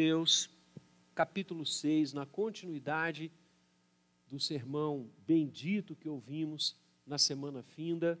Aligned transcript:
Deus, 0.00 0.48
capítulo 1.12 1.66
6, 1.66 2.12
na 2.12 2.24
continuidade 2.24 3.32
do 4.28 4.38
sermão 4.38 5.10
bendito 5.26 5.96
que 5.96 6.08
ouvimos 6.08 6.76
na 7.04 7.18
semana 7.18 7.64
finda. 7.64 8.16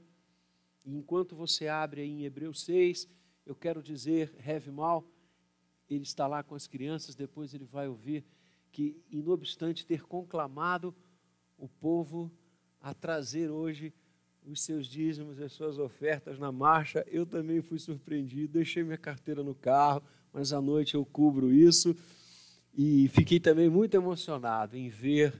E 0.84 0.96
enquanto 0.96 1.36
você 1.36 1.68
abre 1.68 2.00
aí 2.00 2.10
em 2.10 2.24
Hebreus 2.24 2.62
6, 2.62 3.08
eu 3.46 3.54
quero 3.54 3.80
dizer, 3.80 4.34
Heavy 4.44 4.72
Mal, 4.72 5.08
ele 5.88 6.02
está 6.02 6.26
lá 6.26 6.42
com 6.42 6.56
as 6.56 6.66
crianças, 6.66 7.14
depois 7.14 7.54
ele 7.54 7.64
vai 7.64 7.86
ouvir 7.86 8.24
que, 8.72 9.00
inobstante 9.08 9.86
ter 9.86 10.02
conclamado 10.02 10.92
o 11.56 11.68
povo 11.68 12.28
a 12.80 12.92
trazer 12.92 13.52
hoje 13.52 13.94
os 14.44 14.62
seus 14.62 14.88
dízimos, 14.88 15.40
as 15.40 15.52
suas 15.52 15.78
ofertas 15.78 16.40
na 16.40 16.50
marcha, 16.50 17.04
eu 17.06 17.24
também 17.24 17.62
fui 17.62 17.78
surpreendido, 17.78 18.54
deixei 18.54 18.82
minha 18.82 18.98
carteira 18.98 19.44
no 19.44 19.54
carro, 19.54 20.02
mas 20.32 20.52
à 20.52 20.60
noite 20.60 20.94
eu 20.94 21.04
cubro 21.04 21.52
isso 21.52 21.96
e 22.74 23.08
fiquei 23.08 23.40
também 23.40 23.68
muito 23.68 23.94
emocionado 23.94 24.76
em 24.76 24.88
ver 24.88 25.34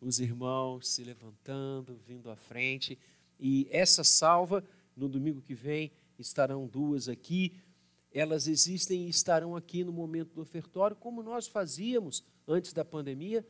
os 0.00 0.18
irmãos 0.18 0.88
se 0.88 1.04
levantando, 1.04 2.00
vindo 2.06 2.30
à 2.30 2.36
frente. 2.36 2.98
E 3.38 3.68
essa 3.70 4.02
salva, 4.02 4.64
no 4.96 5.08
domingo 5.08 5.42
que 5.42 5.54
vem, 5.54 5.92
estarão 6.18 6.66
duas 6.66 7.08
aqui. 7.08 7.54
Elas 8.12 8.46
existem 8.46 9.06
e 9.06 9.08
estarão 9.10 9.54
aqui 9.54 9.84
no 9.84 9.92
momento 9.92 10.34
do 10.34 10.40
ofertório, 10.40 10.96
como 10.96 11.22
nós 11.22 11.46
fazíamos 11.46 12.24
antes 12.48 12.72
da 12.72 12.84
pandemia, 12.84 13.46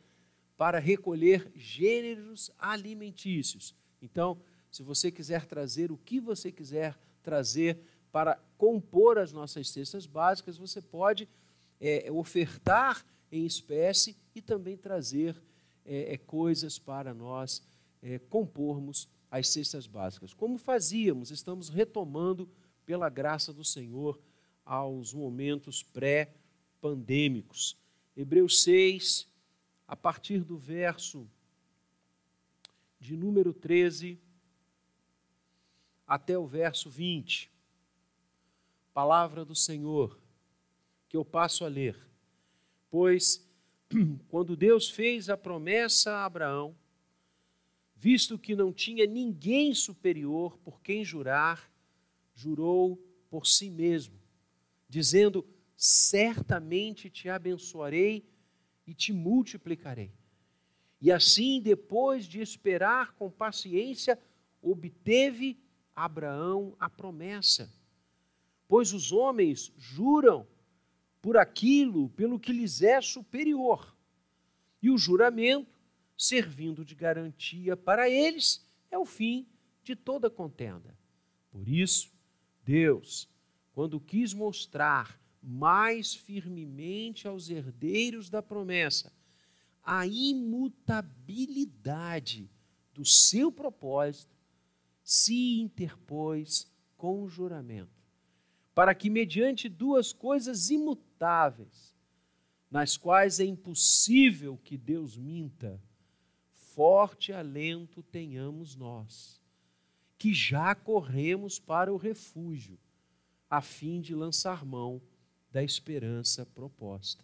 para 0.57 0.79
recolher 0.79 1.51
gêneros 1.55 2.51
alimentícios. 2.59 3.75
Então, 4.03 4.39
se 4.71 4.83
você 4.83 5.11
quiser 5.11 5.47
trazer 5.47 5.91
o 5.91 5.97
que 5.97 6.21
você 6.21 6.53
quiser 6.53 6.99
trazer 7.23 7.79
para 8.13 8.39
compor 8.61 9.19
as 9.19 9.33
nossas 9.33 9.71
cestas 9.71 10.05
básicas, 10.05 10.59
você 10.59 10.83
pode 10.83 11.27
é, 11.81 12.13
ofertar 12.13 13.03
em 13.33 13.47
espécie 13.47 14.19
e 14.35 14.43
também 14.43 14.77
trazer 14.77 15.35
é, 15.83 16.13
é, 16.13 16.19
coisas 16.19 16.79
para 16.79 17.15
nós 17.15 17.63
é, 18.03 18.19
compormos 18.19 19.09
as 19.31 19.49
cestas 19.49 19.87
básicas. 19.87 20.35
Como 20.35 20.59
fazíamos, 20.59 21.31
estamos 21.31 21.71
retomando, 21.71 22.47
pela 22.85 23.09
graça 23.09 23.51
do 23.51 23.65
Senhor, 23.65 24.21
aos 24.63 25.15
momentos 25.15 25.83
pré-pandêmicos. 25.83 27.79
Hebreus 28.15 28.63
6, 28.63 29.27
a 29.89 29.97
partir 29.97 30.45
do 30.45 30.59
verso 30.59 31.27
de 32.99 33.17
número 33.17 33.55
13 33.55 34.21
até 36.07 36.37
o 36.37 36.47
verso 36.47 36.91
20. 36.91 37.50
Palavra 39.01 39.47
do 39.47 39.55
Senhor, 39.55 40.21
que 41.09 41.17
eu 41.17 41.25
passo 41.25 41.65
a 41.65 41.69
ler. 41.69 41.97
Pois, 42.91 43.51
quando 44.29 44.55
Deus 44.55 44.91
fez 44.91 45.31
a 45.31 45.39
promessa 45.39 46.11
a 46.13 46.27
Abraão, 46.27 46.77
visto 47.97 48.39
que 48.39 48.55
não 48.55 48.75
tinha 48.75 49.07
ninguém 49.07 49.73
superior 49.73 50.59
por 50.59 50.83
quem 50.83 51.03
jurar, 51.03 51.73
jurou 52.35 53.03
por 53.31 53.47
si 53.47 53.71
mesmo, 53.71 54.21
dizendo: 54.87 55.49
Certamente 55.75 57.09
te 57.09 57.31
abençoarei 57.31 58.29
e 58.87 58.93
te 58.93 59.15
multiplicarei. 59.15 60.13
E 61.01 61.11
assim, 61.11 61.59
depois 61.59 62.27
de 62.27 62.43
esperar 62.43 63.15
com 63.15 63.31
paciência, 63.31 64.19
obteve 64.61 65.59
Abraão 65.97 66.77
a 66.79 66.91
promessa. 66.91 67.80
Pois 68.71 68.93
os 68.93 69.11
homens 69.11 69.73
juram 69.77 70.47
por 71.21 71.37
aquilo 71.37 72.09
pelo 72.11 72.39
que 72.39 72.53
lhes 72.53 72.83
é 72.83 73.01
superior. 73.01 73.97
E 74.81 74.89
o 74.89 74.97
juramento, 74.97 75.77
servindo 76.17 76.85
de 76.85 76.95
garantia 76.95 77.77
para 77.77 78.09
eles, 78.09 78.65
é 78.89 78.97
o 78.97 79.05
fim 79.05 79.49
de 79.83 79.97
toda 79.97 80.31
contenda. 80.31 80.97
Por 81.51 81.69
isso, 81.69 82.13
Deus, 82.63 83.29
quando 83.73 83.99
quis 83.99 84.33
mostrar 84.33 85.21
mais 85.43 86.15
firmemente 86.15 87.27
aos 87.27 87.51
herdeiros 87.51 88.31
da 88.31 88.41
promessa 88.41 89.13
a 89.83 90.07
imutabilidade 90.07 92.49
do 92.95 93.05
seu 93.05 93.51
propósito, 93.51 94.37
se 95.03 95.59
interpôs 95.59 96.71
com 96.97 97.25
o 97.25 97.29
juramento, 97.29 98.00
para 98.81 98.95
que, 98.95 99.11
mediante 99.11 99.69
duas 99.69 100.11
coisas 100.11 100.71
imutáveis, 100.71 101.95
nas 102.71 102.97
quais 102.97 103.39
é 103.39 103.45
impossível 103.45 104.59
que 104.65 104.75
Deus 104.79 105.19
minta, 105.19 105.79
forte 106.55 107.31
alento 107.31 108.03
tenhamos 108.03 108.75
nós, 108.75 109.39
que 110.17 110.33
já 110.33 110.75
corremos 110.75 111.59
para 111.59 111.93
o 111.93 111.99
refúgio, 111.99 112.79
a 113.51 113.61
fim 113.61 114.01
de 114.01 114.15
lançar 114.15 114.65
mão 114.65 114.99
da 115.53 115.63
esperança 115.63 116.47
proposta, 116.47 117.23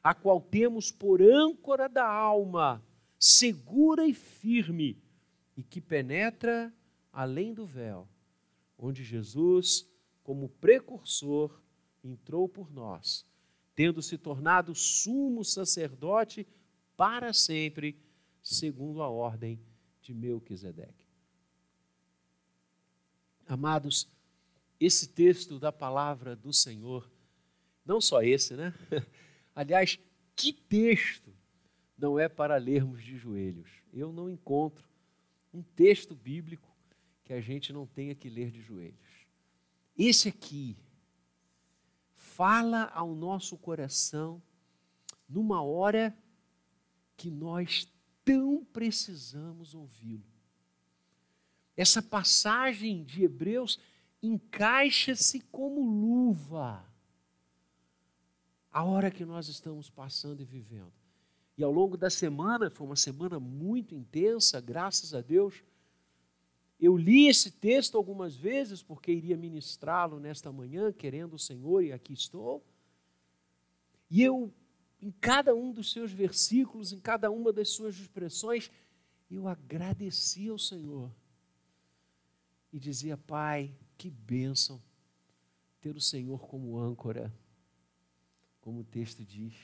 a 0.00 0.14
qual 0.14 0.40
temos 0.40 0.92
por 0.92 1.20
âncora 1.20 1.88
da 1.88 2.06
alma, 2.06 2.80
segura 3.18 4.06
e 4.06 4.14
firme, 4.14 4.96
e 5.56 5.62
que 5.64 5.80
penetra 5.80 6.72
além 7.12 7.52
do 7.52 7.66
véu, 7.66 8.08
onde 8.78 9.02
Jesus, 9.02 9.87
como 10.28 10.50
precursor, 10.60 11.58
entrou 12.04 12.46
por 12.46 12.70
nós, 12.70 13.24
tendo 13.74 14.02
se 14.02 14.18
tornado 14.18 14.74
sumo 14.74 15.42
sacerdote 15.42 16.46
para 16.98 17.32
sempre, 17.32 17.98
segundo 18.42 19.00
a 19.00 19.08
ordem 19.08 19.58
de 20.02 20.12
Melquisedeque. 20.12 21.06
Amados, 23.46 24.06
esse 24.78 25.08
texto 25.08 25.58
da 25.58 25.72
palavra 25.72 26.36
do 26.36 26.52
Senhor, 26.52 27.10
não 27.82 27.98
só 27.98 28.20
esse, 28.20 28.54
né? 28.54 28.74
Aliás, 29.56 29.98
que 30.36 30.52
texto 30.52 31.32
não 31.96 32.18
é 32.18 32.28
para 32.28 32.58
lermos 32.58 33.02
de 33.02 33.16
joelhos? 33.16 33.70
Eu 33.94 34.12
não 34.12 34.28
encontro 34.28 34.86
um 35.54 35.62
texto 35.62 36.14
bíblico 36.14 36.68
que 37.24 37.32
a 37.32 37.40
gente 37.40 37.72
não 37.72 37.86
tenha 37.86 38.14
que 38.14 38.28
ler 38.28 38.50
de 38.50 38.60
joelhos. 38.60 39.07
Esse 39.98 40.28
aqui 40.28 40.76
fala 42.14 42.84
ao 42.94 43.16
nosso 43.16 43.58
coração 43.58 44.40
numa 45.28 45.60
hora 45.60 46.16
que 47.16 47.28
nós 47.30 47.92
tão 48.24 48.64
precisamos 48.64 49.74
ouvi-lo. 49.74 50.22
Essa 51.76 52.00
passagem 52.00 53.02
de 53.02 53.24
Hebreus 53.24 53.78
encaixa-se 54.22 55.40
como 55.40 55.80
luva 55.80 56.84
a 58.70 58.84
hora 58.84 59.10
que 59.10 59.24
nós 59.24 59.48
estamos 59.48 59.90
passando 59.90 60.40
e 60.40 60.44
vivendo. 60.44 60.92
E 61.56 61.64
ao 61.64 61.72
longo 61.72 61.96
da 61.96 62.08
semana, 62.08 62.70
foi 62.70 62.86
uma 62.86 62.94
semana 62.94 63.40
muito 63.40 63.94
intensa, 63.96 64.60
graças 64.60 65.12
a 65.12 65.20
Deus, 65.20 65.64
eu 66.80 66.96
li 66.96 67.26
esse 67.26 67.50
texto 67.50 67.96
algumas 67.96 68.36
vezes 68.36 68.82
porque 68.82 69.10
iria 69.10 69.36
ministrá-lo 69.36 70.20
nesta 70.20 70.52
manhã, 70.52 70.92
querendo 70.92 71.34
o 71.34 71.38
Senhor, 71.38 71.82
e 71.82 71.92
aqui 71.92 72.12
estou. 72.12 72.64
E 74.08 74.22
eu, 74.22 74.52
em 75.02 75.10
cada 75.10 75.54
um 75.56 75.72
dos 75.72 75.90
seus 75.90 76.12
versículos, 76.12 76.92
em 76.92 77.00
cada 77.00 77.30
uma 77.30 77.52
das 77.52 77.70
suas 77.70 77.98
expressões, 77.98 78.70
eu 79.28 79.48
agradeci 79.48 80.48
ao 80.48 80.58
Senhor 80.58 81.12
e 82.72 82.78
dizia: 82.78 83.16
Pai, 83.16 83.74
que 83.96 84.08
bênção 84.08 84.80
ter 85.80 85.96
o 85.96 86.00
Senhor 86.00 86.46
como 86.46 86.78
âncora, 86.78 87.34
como 88.60 88.80
o 88.80 88.84
texto 88.84 89.24
diz. 89.24 89.54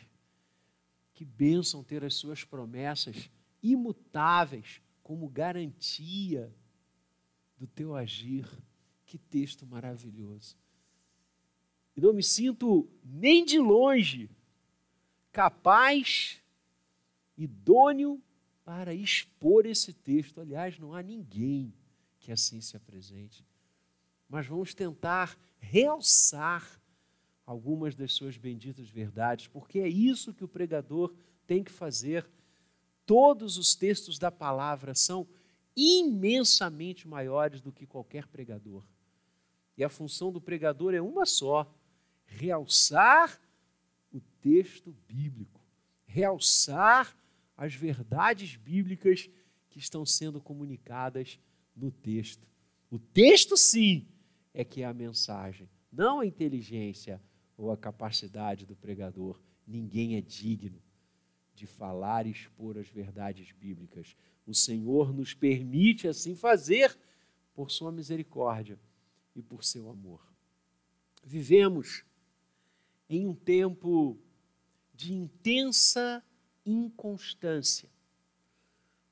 Que 1.13 1.25
bênção 1.25 1.85
ter 1.85 2.03
as 2.03 2.15
suas 2.15 2.43
promessas 2.43 3.31
imutáveis 3.63 4.83
como 5.01 5.29
garantia 5.29 6.53
do 7.57 7.67
teu 7.67 7.95
agir. 7.95 8.49
Que 9.07 9.19
texto 9.19 9.67
maravilhoso. 9.67 10.57
E 11.97 12.01
não 12.01 12.13
me 12.13 12.23
sinto 12.23 12.89
nem 13.05 13.45
de 13.45 13.59
longe 13.59 14.29
capaz, 15.31 16.41
idôneo 17.37 18.21
para 18.65 18.95
expor 18.95 19.67
esse 19.67 19.93
texto. 19.93 20.41
Aliás, 20.41 20.79
não 20.79 20.95
há 20.95 21.03
ninguém 21.03 21.75
que 22.19 22.33
assim 22.33 22.61
se 22.61 22.77
apresente. 22.77 23.45
Mas 24.29 24.47
vamos 24.47 24.75
tentar 24.75 25.39
realçar 25.59 26.81
algumas 27.45 27.95
das 27.95 28.13
suas 28.13 28.37
benditas 28.37 28.89
verdades, 28.89 29.47
porque 29.49 29.79
é 29.79 29.89
isso 29.89 30.33
que 30.33 30.45
o 30.45 30.49
pregador 30.49 31.15
tem 31.47 31.63
que 31.63 31.71
fazer. 31.71 32.27
Todos 33.05 33.59
os 33.59 33.75
textos 33.75 34.19
da 34.19 34.31
palavra 34.31 34.95
são 34.95 35.29
imensamente 35.77 37.09
maiores 37.09 37.61
do 37.61 37.73
que 37.73 37.87
qualquer 37.87 38.27
pregador. 38.27 38.85
E 39.77 39.83
a 39.83 39.89
função 39.89 40.33
do 40.33 40.41
pregador 40.41 40.95
é 40.95 41.01
uma 41.01 41.27
só: 41.27 41.73
realçar 42.25 43.41
o 44.13 44.21
texto 44.41 44.95
bíblico, 45.09 45.61
realçar 46.07 47.17
as 47.57 47.75
verdades 47.75 48.57
bíblicas 48.57 49.29
que 49.69 49.79
estão 49.79 50.07
sendo 50.07 50.41
comunicadas 50.41 51.39
no 51.75 51.91
texto. 51.91 52.47
O 52.91 52.99
texto, 52.99 53.57
sim, 53.57 54.07
é 54.53 54.65
que 54.65 54.83
é 54.83 54.85
a 54.85 54.95
mensagem, 54.95 55.69
não 55.93 56.21
a 56.21 56.27
inteligência 56.27 57.21
ou 57.57 57.73
a 57.73 57.77
capacidade 57.77 58.65
do 58.67 58.77
pregador. 58.77 59.41
Ninguém 59.67 60.17
é 60.17 60.21
digno 60.21 60.81
de 61.55 61.67
falar 61.67 62.27
e 62.27 62.31
expor 62.31 62.79
as 62.79 62.89
verdades 62.89 63.53
bíblicas. 63.53 64.17
O 64.47 64.55
Senhor 64.55 65.13
nos 65.13 65.33
permite 65.33 66.09
assim 66.09 66.35
fazer 66.35 66.97
por 67.55 67.71
sua 67.71 67.93
misericórdia 67.93 68.79
e 69.35 69.43
por 69.43 69.65
seu 69.65 69.89
amor. 69.89 70.21
Vivemos 71.23 72.05
em 73.09 73.27
um 73.27 73.35
tempo 73.35 74.19
de 74.93 75.13
intensa 75.13 76.23
inconstância. 76.65 77.91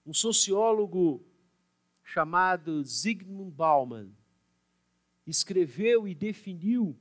Um 0.04 0.12
sociólogo 0.12 1.24
chamado 2.02 2.82
Zygmunt 2.84 3.54
Bauman 3.54 4.10
escreveu 5.26 6.06
e 6.06 6.14
definiu 6.14 6.98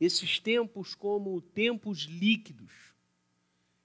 esses 0.00 0.38
tempos 0.38 0.94
como 0.94 1.40
tempos 1.40 2.00
líquidos. 2.00 2.85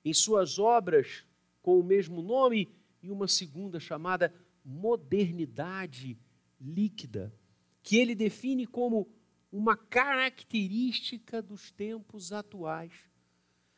Em 0.03 0.13
suas 0.13 0.59
obras 0.59 1.25
com 1.61 1.79
o 1.79 1.83
mesmo 1.83 2.21
nome 2.21 2.73
e 3.01 3.11
uma 3.11 3.27
segunda 3.27 3.79
chamada 3.79 4.33
modernidade 4.63 6.17
líquida, 6.59 7.33
que 7.83 7.97
ele 7.97 8.13
define 8.13 8.65
como 8.65 9.07
uma 9.51 9.75
característica 9.75 11.41
dos 11.41 11.71
tempos 11.71 12.31
atuais. 12.31 12.93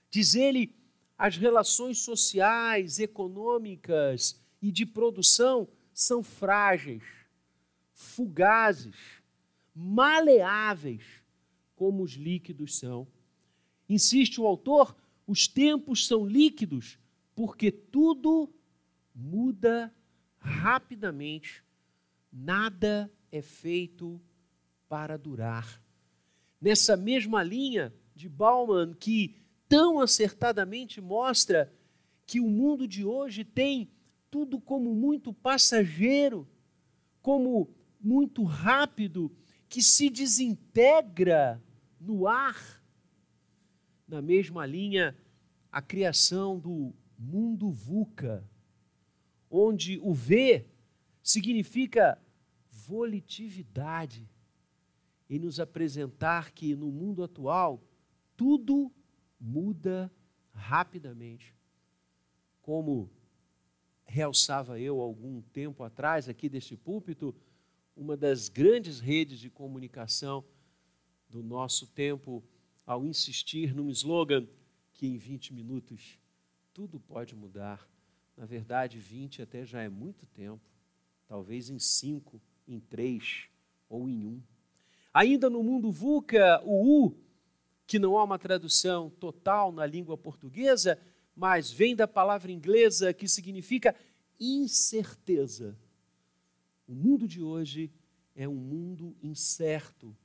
Diz 0.09 0.35
ele, 0.35 0.75
as 1.17 1.37
relações 1.37 1.99
sociais, 1.99 2.99
econômicas 2.99 4.39
e 4.61 4.71
de 4.71 4.85
produção 4.85 5.67
são 5.93 6.21
frágeis, 6.21 7.03
fugazes, 7.93 8.95
maleáveis, 9.75 11.03
como 11.75 12.03
os 12.03 12.13
líquidos 12.13 12.77
são. 12.77 13.07
Insiste 13.89 14.39
o 14.39 14.45
autor, 14.45 14.95
os 15.25 15.47
tempos 15.47 16.07
são 16.07 16.25
líquidos 16.25 16.99
porque 17.35 17.71
tudo 17.71 18.53
muda 19.13 19.93
rapidamente, 20.37 21.63
nada 22.31 23.11
é 23.31 23.41
feito 23.41 24.21
para 24.87 25.17
durar. 25.17 25.81
Nessa 26.59 26.95
mesma 26.95 27.41
linha 27.41 27.93
de 28.15 28.29
Bauman, 28.29 28.93
que 28.93 29.35
tão 29.67 29.99
acertadamente 29.99 31.01
mostra 31.01 31.73
que 32.25 32.39
o 32.39 32.47
mundo 32.47 32.87
de 32.87 33.03
hoje 33.03 33.43
tem 33.43 33.89
tudo 34.29 34.59
como 34.59 34.93
muito 34.93 35.33
passageiro, 35.33 36.47
como 37.21 37.69
muito 37.99 38.43
rápido, 38.43 39.31
que 39.69 39.81
se 39.81 40.09
desintegra 40.09 41.63
no 41.99 42.27
ar. 42.27 42.82
Na 44.07 44.21
mesma 44.21 44.65
linha, 44.65 45.17
a 45.71 45.81
criação 45.81 46.59
do 46.59 46.93
mundo 47.17 47.71
VUCA, 47.71 48.47
onde 49.49 49.99
o 49.99 50.13
V 50.13 50.65
significa 51.21 52.21
volitividade, 52.69 54.29
e 55.29 55.39
nos 55.39 55.59
apresentar 55.59 56.51
que 56.51 56.75
no 56.75 56.91
mundo 56.91 57.23
atual 57.23 57.81
tudo 58.35 58.91
muda 59.39 60.11
rapidamente. 60.51 61.55
Como 62.61 63.09
realçava 64.05 64.79
eu 64.79 65.01
algum 65.01 65.41
tempo 65.41 65.83
atrás 65.83 66.29
aqui 66.29 66.47
deste 66.47 66.77
púlpito, 66.77 67.35
uma 67.95 68.15
das 68.15 68.47
grandes 68.47 68.99
redes 68.99 69.39
de 69.39 69.49
comunicação 69.49 70.45
do 71.29 71.41
nosso 71.41 71.87
tempo 71.87 72.43
ao 72.85 73.05
insistir 73.05 73.73
num 73.73 73.89
slogan 73.89 74.47
que 74.93 75.07
em 75.07 75.17
20 75.17 75.53
minutos 75.53 76.19
tudo 76.73 76.99
pode 76.99 77.35
mudar. 77.35 77.87
Na 78.35 78.45
verdade, 78.45 78.97
20 78.97 79.41
até 79.41 79.65
já 79.65 79.81
é 79.81 79.89
muito 79.89 80.25
tempo, 80.27 80.61
talvez 81.27 81.69
em 81.69 81.79
5, 81.79 82.41
em 82.67 82.79
3 82.79 83.47
ou 83.89 84.09
em 84.09 84.25
1. 84.25 84.41
Ainda 85.13 85.49
no 85.49 85.61
mundo 85.61 85.91
VUCA, 85.91 86.61
o 86.65 87.05
U, 87.05 87.17
que 87.85 87.99
não 87.99 88.17
há 88.17 88.23
uma 88.23 88.39
tradução 88.39 89.09
total 89.11 89.71
na 89.71 89.85
língua 89.85 90.17
portuguesa, 90.17 90.99
mas 91.35 91.71
vem 91.71 91.95
da 91.95 92.07
palavra 92.07 92.51
inglesa 92.51 93.13
que 93.13 93.27
significa 93.27 93.95
incerteza. 94.39 95.77
O 96.87 96.93
mundo 96.93 97.27
de 97.27 97.41
hoje 97.41 97.91
é 98.35 98.47
um 98.47 98.55
mundo 98.55 99.15
incerto, 99.21 100.15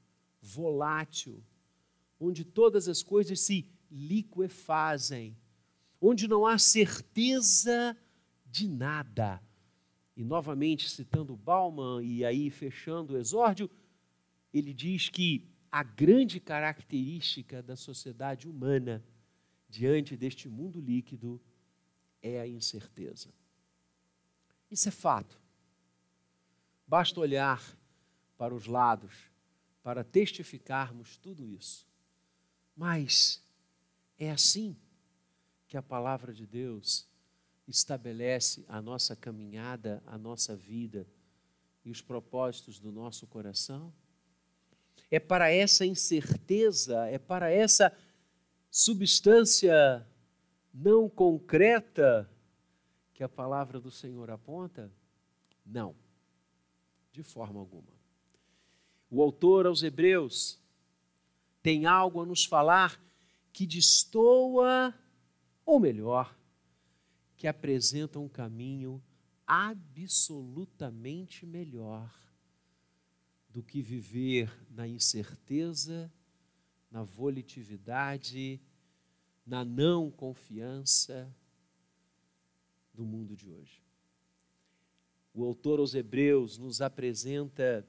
volátil, 0.41 1.43
onde 2.21 2.45
todas 2.45 2.89
as 2.89 3.03
coisas 3.03 3.41
se 3.41 3.67
liquefazem, 3.91 5.37
onde 6.01 6.29
não 6.29 6.47
há 6.47 6.59
certeza 6.59 7.97
de 8.47 8.69
nada. 8.69 9.43
E 10.17 10.25
novamente 10.25 10.89
citando 10.91 11.37
Bauman 11.37 12.03
e 12.03 12.25
aí 12.25 12.51
fechando 12.51 13.15
o 13.15 13.19
exórdio, 13.19 13.71
ele 14.53 14.75
diz 14.75 15.09
que 15.09 15.49
a 15.71 15.83
grande 15.83 16.41
característica 16.41 17.63
da 17.63 17.77
sociedade 17.77 18.49
humana 18.49 19.05
diante 19.69 20.17
deste 20.17 20.49
mundo 20.49 20.81
líquido 20.81 21.41
é 22.23 22.41
a 22.41 22.47
incerteza. 22.47 23.33
Isso 24.71 24.89
é 24.89 24.93
fato. 24.93 25.41
Basta 26.87 27.21
olhar 27.21 27.63
para 28.37 28.55
os 28.55 28.67
lados 28.67 29.31
para 29.83 30.05
testificarmos 30.05 31.17
tudo 31.17 31.47
isso. 31.47 31.88
Mas 32.79 33.43
é 34.17 34.31
assim 34.31 34.77
que 35.67 35.77
a 35.77 35.83
palavra 35.83 36.33
de 36.33 36.47
Deus 36.47 37.09
estabelece 37.67 38.65
a 38.69 38.81
nossa 38.81 39.17
caminhada, 39.17 40.01
a 40.07 40.17
nossa 40.17 40.55
vida 40.55 41.05
e 41.85 41.91
os 41.91 42.01
propósitos 42.01 42.79
do 42.79 42.93
nosso 42.93 43.27
coração? 43.27 43.93
É 45.11 45.19
para 45.19 45.51
essa 45.51 45.85
incerteza, 45.85 47.05
é 47.09 47.19
para 47.19 47.51
essa 47.51 47.93
substância 48.71 50.07
não 50.73 51.09
concreta 51.09 52.31
que 53.13 53.25
a 53.25 53.29
palavra 53.29 53.81
do 53.81 53.91
Senhor 53.91 54.31
aponta? 54.31 54.89
Não, 55.67 55.97
de 57.11 57.25
forma 57.25 57.59
alguma. 57.59 57.99
O 59.11 59.21
autor 59.21 59.67
aos 59.67 59.83
Hebreus 59.83 60.61
tem 61.69 61.85
algo 61.85 62.23
a 62.23 62.25
nos 62.25 62.47
falar 62.47 62.99
que 63.53 63.67
destoa, 63.67 64.95
ou 65.67 65.79
melhor, 65.79 66.35
que 67.37 67.47
apresenta 67.47 68.19
um 68.19 68.27
caminho 68.27 69.05
absolutamente 69.47 71.45
melhor 71.45 72.11
do 73.51 73.63
que 73.63 73.83
viver 73.83 74.51
na 74.71 74.89
incerteza, 74.89 76.11
na 76.91 77.03
volitividade, 77.03 78.59
na 79.47 79.63
não 79.63 80.11
confiança 80.11 81.31
do 82.95 83.05
mundo 83.05 83.37
de 83.37 83.47
hoje. 83.47 83.83
O 85.35 85.45
autor 85.45 85.81
aos 85.81 85.93
Hebreus 85.93 86.57
nos 86.57 86.81
apresenta 86.81 87.87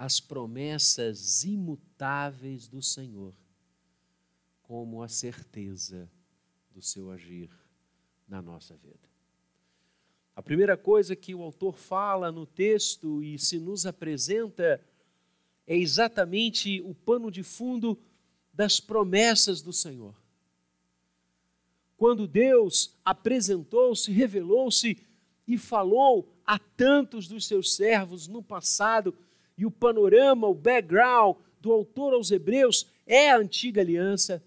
as 0.00 0.18
promessas 0.18 1.44
imutáveis 1.44 2.66
do 2.66 2.80
Senhor 2.80 3.34
como 4.62 5.02
a 5.02 5.08
certeza 5.08 6.10
do 6.70 6.80
seu 6.80 7.10
agir 7.10 7.50
na 8.26 8.40
nossa 8.40 8.74
vida. 8.78 9.10
A 10.34 10.40
primeira 10.40 10.74
coisa 10.74 11.14
que 11.14 11.34
o 11.34 11.42
autor 11.42 11.76
fala 11.76 12.32
no 12.32 12.46
texto 12.46 13.22
e 13.22 13.38
se 13.38 13.60
nos 13.60 13.84
apresenta 13.84 14.82
é 15.66 15.76
exatamente 15.76 16.80
o 16.80 16.94
pano 16.94 17.30
de 17.30 17.42
fundo 17.42 18.00
das 18.54 18.80
promessas 18.80 19.60
do 19.60 19.70
Senhor. 19.72 20.14
Quando 21.98 22.26
Deus 22.26 22.98
apresentou-se, 23.04 24.10
revelou-se 24.10 24.96
e 25.46 25.58
falou 25.58 26.34
a 26.46 26.58
tantos 26.58 27.28
dos 27.28 27.44
seus 27.44 27.76
servos 27.76 28.26
no 28.26 28.42
passado, 28.42 29.14
e 29.60 29.66
o 29.66 29.70
panorama, 29.70 30.46
o 30.46 30.54
background 30.54 31.36
do 31.60 31.70
autor 31.70 32.14
aos 32.14 32.30
Hebreus 32.30 32.86
é 33.06 33.30
a 33.30 33.36
antiga 33.36 33.82
aliança, 33.82 34.42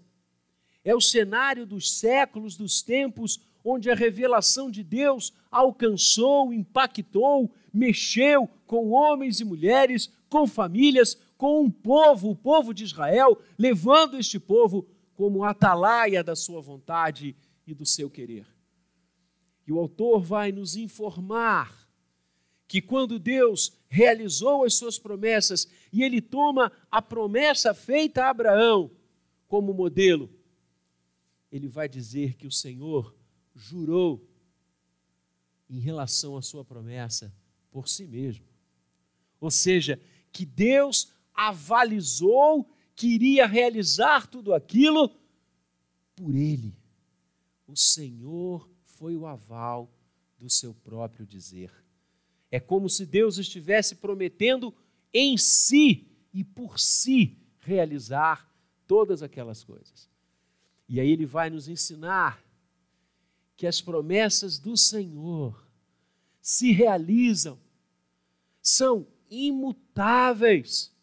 é 0.82 0.92
o 0.92 1.00
cenário 1.00 1.64
dos 1.64 1.88
séculos, 1.98 2.56
dos 2.56 2.82
tempos 2.82 3.40
onde 3.64 3.88
a 3.88 3.94
revelação 3.94 4.68
de 4.68 4.82
Deus 4.82 5.32
alcançou, 5.52 6.52
impactou, 6.52 7.48
mexeu 7.72 8.48
com 8.66 8.90
homens 8.90 9.38
e 9.38 9.44
mulheres, 9.44 10.10
com 10.28 10.48
famílias, 10.48 11.16
com 11.38 11.62
um 11.62 11.70
povo, 11.70 12.30
o 12.30 12.36
povo 12.36 12.74
de 12.74 12.82
Israel, 12.82 13.40
levando 13.56 14.18
este 14.18 14.40
povo 14.40 14.84
como 15.14 15.44
atalaia 15.44 16.24
da 16.24 16.34
sua 16.34 16.60
vontade 16.60 17.36
e 17.64 17.72
do 17.72 17.86
seu 17.86 18.10
querer. 18.10 18.46
E 19.64 19.70
o 19.70 19.78
autor 19.78 20.20
vai 20.20 20.50
nos 20.50 20.74
informar 20.74 21.84
que 22.66 22.80
quando 22.80 23.20
Deus 23.20 23.72
realizou 23.94 24.64
as 24.64 24.74
suas 24.74 24.98
promessas 24.98 25.68
e 25.92 26.02
ele 26.02 26.20
toma 26.20 26.72
a 26.90 27.00
promessa 27.00 27.72
feita 27.72 28.24
a 28.24 28.30
Abraão 28.30 28.90
como 29.46 29.72
modelo, 29.72 30.28
ele 31.50 31.68
vai 31.68 31.88
dizer 31.88 32.34
que 32.34 32.44
o 32.44 32.50
Senhor 32.50 33.14
jurou 33.54 34.28
em 35.70 35.78
relação 35.78 36.36
à 36.36 36.42
sua 36.42 36.64
promessa 36.64 37.32
por 37.70 37.88
si 37.88 38.04
mesmo. 38.04 38.44
Ou 39.40 39.50
seja, 39.50 40.00
que 40.32 40.44
Deus 40.44 41.12
avalizou 41.32 42.68
que 42.96 43.06
iria 43.06 43.46
realizar 43.46 44.26
tudo 44.26 44.52
aquilo 44.52 45.08
por 46.16 46.34
ele. 46.34 46.76
O 47.68 47.76
Senhor 47.76 48.68
foi 48.82 49.16
o 49.16 49.24
aval 49.24 49.88
do 50.36 50.50
seu 50.50 50.74
próprio 50.74 51.24
dizer. 51.24 51.83
É 52.54 52.60
como 52.60 52.88
se 52.88 53.04
Deus 53.04 53.36
estivesse 53.36 53.96
prometendo 53.96 54.72
em 55.12 55.36
si 55.36 56.06
e 56.32 56.44
por 56.44 56.78
si 56.78 57.36
realizar 57.58 58.48
todas 58.86 59.24
aquelas 59.24 59.64
coisas. 59.64 60.08
E 60.88 61.00
aí 61.00 61.10
ele 61.10 61.26
vai 61.26 61.50
nos 61.50 61.66
ensinar 61.66 62.40
que 63.56 63.66
as 63.66 63.80
promessas 63.80 64.60
do 64.60 64.76
Senhor 64.76 65.66
se 66.40 66.70
realizam, 66.70 67.58
são 68.62 69.04
imutáveis, 69.28 70.94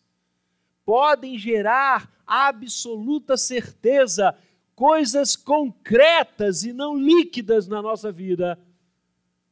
podem 0.85 1.37
gerar 1.37 2.23
absoluta 2.25 3.35
certeza, 3.35 4.33
coisas 4.73 5.35
concretas 5.35 6.63
e 6.63 6.71
não 6.71 6.97
líquidas 6.97 7.67
na 7.67 7.81
nossa 7.81 8.09
vida, 8.09 8.57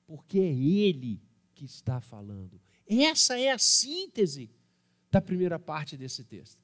porque 0.07 0.39
é 0.39 0.53
Ele 0.53 1.27
que 1.59 1.65
está 1.65 1.99
falando. 1.99 2.57
Essa 2.87 3.37
é 3.37 3.51
a 3.51 3.57
síntese 3.57 4.49
da 5.11 5.19
primeira 5.19 5.59
parte 5.59 5.97
desse 5.97 6.23
texto. 6.23 6.63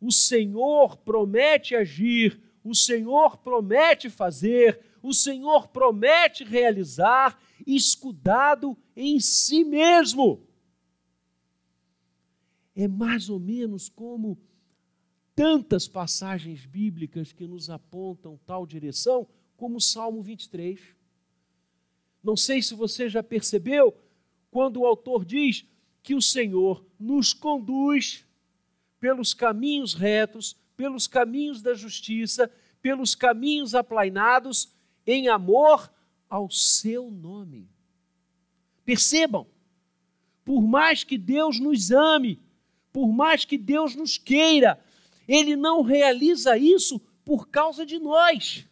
O 0.00 0.10
Senhor 0.10 0.96
promete 0.96 1.76
agir, 1.76 2.42
o 2.64 2.74
Senhor 2.74 3.36
promete 3.38 4.10
fazer, 4.10 4.80
o 5.00 5.14
Senhor 5.14 5.68
promete 5.68 6.42
realizar, 6.42 7.40
escudado 7.64 8.76
em 8.96 9.20
si 9.20 9.62
mesmo. 9.62 10.44
É 12.74 12.88
mais 12.88 13.30
ou 13.30 13.38
menos 13.38 13.88
como 13.88 14.36
tantas 15.36 15.86
passagens 15.86 16.66
bíblicas 16.66 17.32
que 17.32 17.46
nos 17.46 17.70
apontam 17.70 18.40
tal 18.44 18.66
direção, 18.66 19.28
como 19.56 19.76
o 19.76 19.80
Salmo 19.80 20.20
23. 20.20 20.93
Não 22.24 22.36
sei 22.36 22.62
se 22.62 22.74
você 22.74 23.06
já 23.06 23.22
percebeu 23.22 23.94
quando 24.50 24.80
o 24.80 24.86
autor 24.86 25.26
diz 25.26 25.66
que 26.02 26.14
o 26.14 26.22
Senhor 26.22 26.82
nos 26.98 27.34
conduz 27.34 28.24
pelos 28.98 29.34
caminhos 29.34 29.92
retos, 29.92 30.56
pelos 30.74 31.06
caminhos 31.06 31.60
da 31.60 31.74
justiça, 31.74 32.50
pelos 32.80 33.14
caminhos 33.14 33.74
aplainados, 33.74 34.72
em 35.06 35.28
amor 35.28 35.92
ao 36.28 36.50
seu 36.50 37.10
nome. 37.10 37.68
Percebam, 38.86 39.46
por 40.44 40.62
mais 40.62 41.04
que 41.04 41.18
Deus 41.18 41.60
nos 41.60 41.90
ame, 41.90 42.40
por 42.90 43.08
mais 43.12 43.44
que 43.44 43.58
Deus 43.58 43.94
nos 43.94 44.16
queira, 44.16 44.82
Ele 45.28 45.56
não 45.56 45.82
realiza 45.82 46.56
isso 46.56 46.98
por 47.22 47.48
causa 47.48 47.84
de 47.84 47.98
nós. 47.98 48.66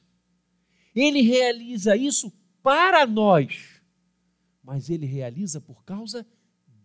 Ele 0.94 1.20
realiza 1.20 1.96
isso 1.96 2.32
para 2.62 3.06
nós, 3.06 3.80
mas 4.62 4.88
ele 4.88 5.06
realiza 5.06 5.60
por 5.60 5.84
causa 5.84 6.26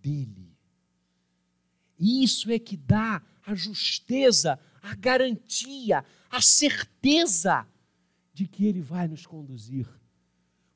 dele. 0.02 0.58
Isso 2.00 2.52
é 2.52 2.60
que 2.60 2.76
dá 2.76 3.22
a 3.46 3.56
justeza, 3.56 4.60
a 4.82 4.96
garantia, 4.96 6.04
a 6.30 6.42
certeza 6.42 7.68
de 8.34 8.48
que 8.48 8.66
ele 8.66 8.82
vai 8.82 9.08
nos 9.08 9.26
conduzir. 9.26 9.88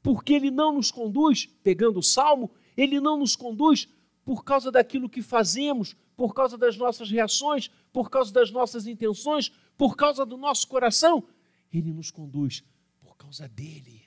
Porque 0.01 0.33
ele 0.33 0.49
não 0.49 0.73
nos 0.73 0.89
conduz, 0.89 1.45
pegando 1.45 1.99
o 1.99 2.03
salmo, 2.03 2.51
ele 2.75 2.99
não 2.99 3.17
nos 3.17 3.35
conduz 3.35 3.87
por 4.23 4.43
causa 4.43 4.71
daquilo 4.71 5.09
que 5.09 5.21
fazemos, 5.21 5.95
por 6.15 6.33
causa 6.33 6.57
das 6.57 6.77
nossas 6.77 7.09
reações, 7.09 7.69
por 7.91 8.09
causa 8.09 8.31
das 8.31 8.51
nossas 8.51 8.87
intenções, 8.87 9.49
por 9.77 9.95
causa 9.95 10.25
do 10.25 10.37
nosso 10.37 10.67
coração. 10.67 11.23
Ele 11.71 11.91
nos 11.93 12.09
conduz 12.09 12.63
por 12.99 13.15
causa 13.15 13.47
dele 13.47 14.00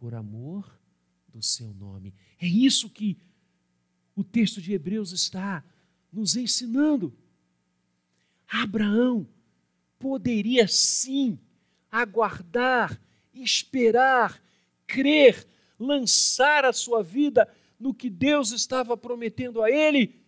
por 0.00 0.14
amor 0.14 0.66
do 1.28 1.42
seu 1.42 1.74
nome. 1.74 2.14
É 2.40 2.46
isso 2.46 2.88
que 2.88 3.18
o 4.16 4.24
texto 4.24 4.60
de 4.60 4.72
Hebreus 4.72 5.12
está 5.12 5.62
nos 6.10 6.34
ensinando. 6.34 7.14
Abraão 8.48 9.28
poderia 9.98 10.66
sim 10.66 11.38
aguardar, 11.92 12.98
esperar, 13.32 14.42
crer, 14.86 15.46
lançar 15.78 16.64
a 16.64 16.72
sua 16.72 17.02
vida 17.02 17.46
no 17.78 17.92
que 17.94 18.08
Deus 18.08 18.52
estava 18.52 18.96
prometendo 18.96 19.62
a 19.62 19.70
ele, 19.70 20.18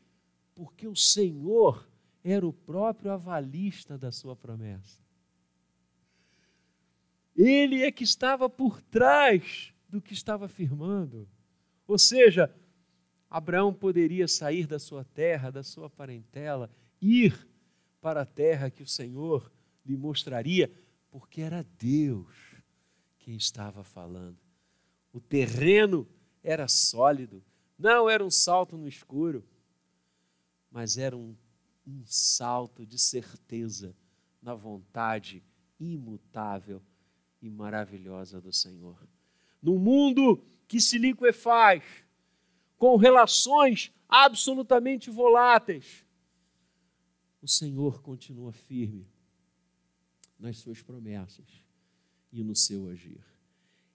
porque 0.55 0.87
o 0.87 0.95
Senhor 0.95 1.88
era 2.23 2.47
o 2.47 2.52
próprio 2.52 3.11
avalista 3.11 3.97
da 3.97 4.12
sua 4.12 4.37
promessa. 4.37 5.01
Ele 7.37 7.83
é 7.83 7.91
que 7.91 8.05
estava 8.05 8.49
por 8.49 8.81
trás 8.83 9.73
do 9.89 10.01
que 10.01 10.12
estava 10.12 10.47
afirmando. 10.47 11.29
Ou 11.87 11.99
seja, 11.99 12.55
Abraão 13.29 13.73
poderia 13.73 14.29
sair 14.29 14.67
da 14.67 14.79
sua 14.79 15.05
terra, 15.05 15.51
da 15.51 15.62
sua 15.62 15.89
parentela, 15.89 16.71
ir 17.01 17.49
para 18.01 18.23
a 18.23 18.27
terra 18.27 18.71
que 18.71 18.83
o 18.83 18.87
Senhor 18.87 19.51
lhe 19.85 19.97
mostraria, 19.97 20.71
porque 21.11 21.41
era 21.41 21.67
Deus 21.79 22.55
quem 23.19 23.37
estava 23.37 23.83
falando. 23.83 24.39
O 25.12 25.21
terreno 25.21 26.09
era 26.43 26.67
sólido, 26.69 27.43
não 27.79 28.09
era 28.09 28.25
um 28.25 28.31
salto 28.31 28.77
no 28.77 28.89
escuro, 28.89 29.45
mas 30.71 30.97
era 30.97 31.17
um, 31.17 31.37
um 31.87 32.03
salto 32.07 32.87
de 32.87 32.99
certeza 32.99 33.95
na 34.41 34.55
vontade 34.55 35.43
imutável 35.79 36.83
e 37.42 37.50
maravilhosa 37.50 38.40
do 38.40 38.52
Senhor. 38.52 38.96
Num 39.61 39.78
mundo 39.78 40.42
que 40.68 40.80
se 40.80 40.96
liquefaz, 40.96 41.82
com 42.78 42.96
relações 42.96 43.92
absolutamente 44.08 45.11
voláteis, 45.11 46.06
o 47.42 47.49
Senhor 47.49 48.00
continua 48.00 48.52
firme 48.52 49.06
nas 50.38 50.58
suas 50.58 50.80
promessas 50.80 51.46
e 52.32 52.42
no 52.42 52.54
seu 52.54 52.88
agir. 52.88 53.20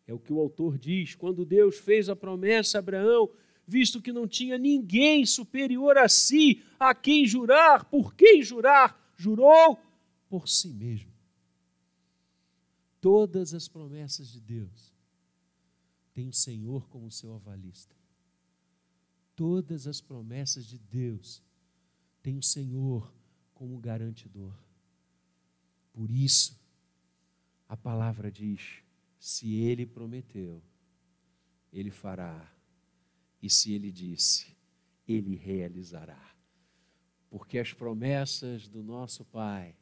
É 0.05 0.13
o 0.13 0.19
que 0.19 0.33
o 0.33 0.39
autor 0.39 0.77
diz: 0.77 1.15
quando 1.15 1.45
Deus 1.45 1.77
fez 1.77 2.09
a 2.09 2.15
promessa 2.15 2.77
a 2.77 2.79
Abraão, 2.79 3.29
visto 3.65 4.01
que 4.01 4.11
não 4.11 4.27
tinha 4.27 4.57
ninguém 4.57 5.25
superior 5.25 5.97
a 5.97 6.09
si, 6.09 6.63
a 6.79 6.93
quem 6.93 7.25
jurar, 7.25 7.85
por 7.85 8.13
quem 8.13 8.41
jurar, 8.41 9.13
jurou 9.15 9.79
por 10.29 10.47
si 10.47 10.69
mesmo 10.69 11.16
todas 12.99 13.53
as 13.53 13.67
promessas 13.67 14.29
de 14.29 14.39
Deus 14.39 14.93
têm 16.13 16.27
o 16.27 16.33
Senhor 16.33 16.87
como 16.89 17.11
seu 17.11 17.33
avalista. 17.33 17.95
Todas 19.35 19.85
as 19.85 20.01
promessas 20.01 20.65
de 20.65 20.77
Deus 20.77 21.43
têm 22.23 22.37
o 22.37 22.43
Senhor 22.43 23.13
como 23.53 23.77
garantidor. 23.79 24.53
Por 25.93 26.09
isso, 26.09 26.59
a 27.69 27.77
palavra 27.77 28.31
diz: 28.31 28.83
se 29.19 29.55
ele 29.55 29.85
prometeu, 29.85 30.61
ele 31.71 31.91
fará. 31.91 32.53
E 33.41 33.49
se 33.49 33.71
ele 33.73 33.91
disse, 33.91 34.55
ele 35.07 35.35
realizará. 35.35 36.35
Porque 37.29 37.59
as 37.59 37.73
promessas 37.73 38.67
do 38.67 38.81
nosso 38.81 39.23
Pai 39.25 39.75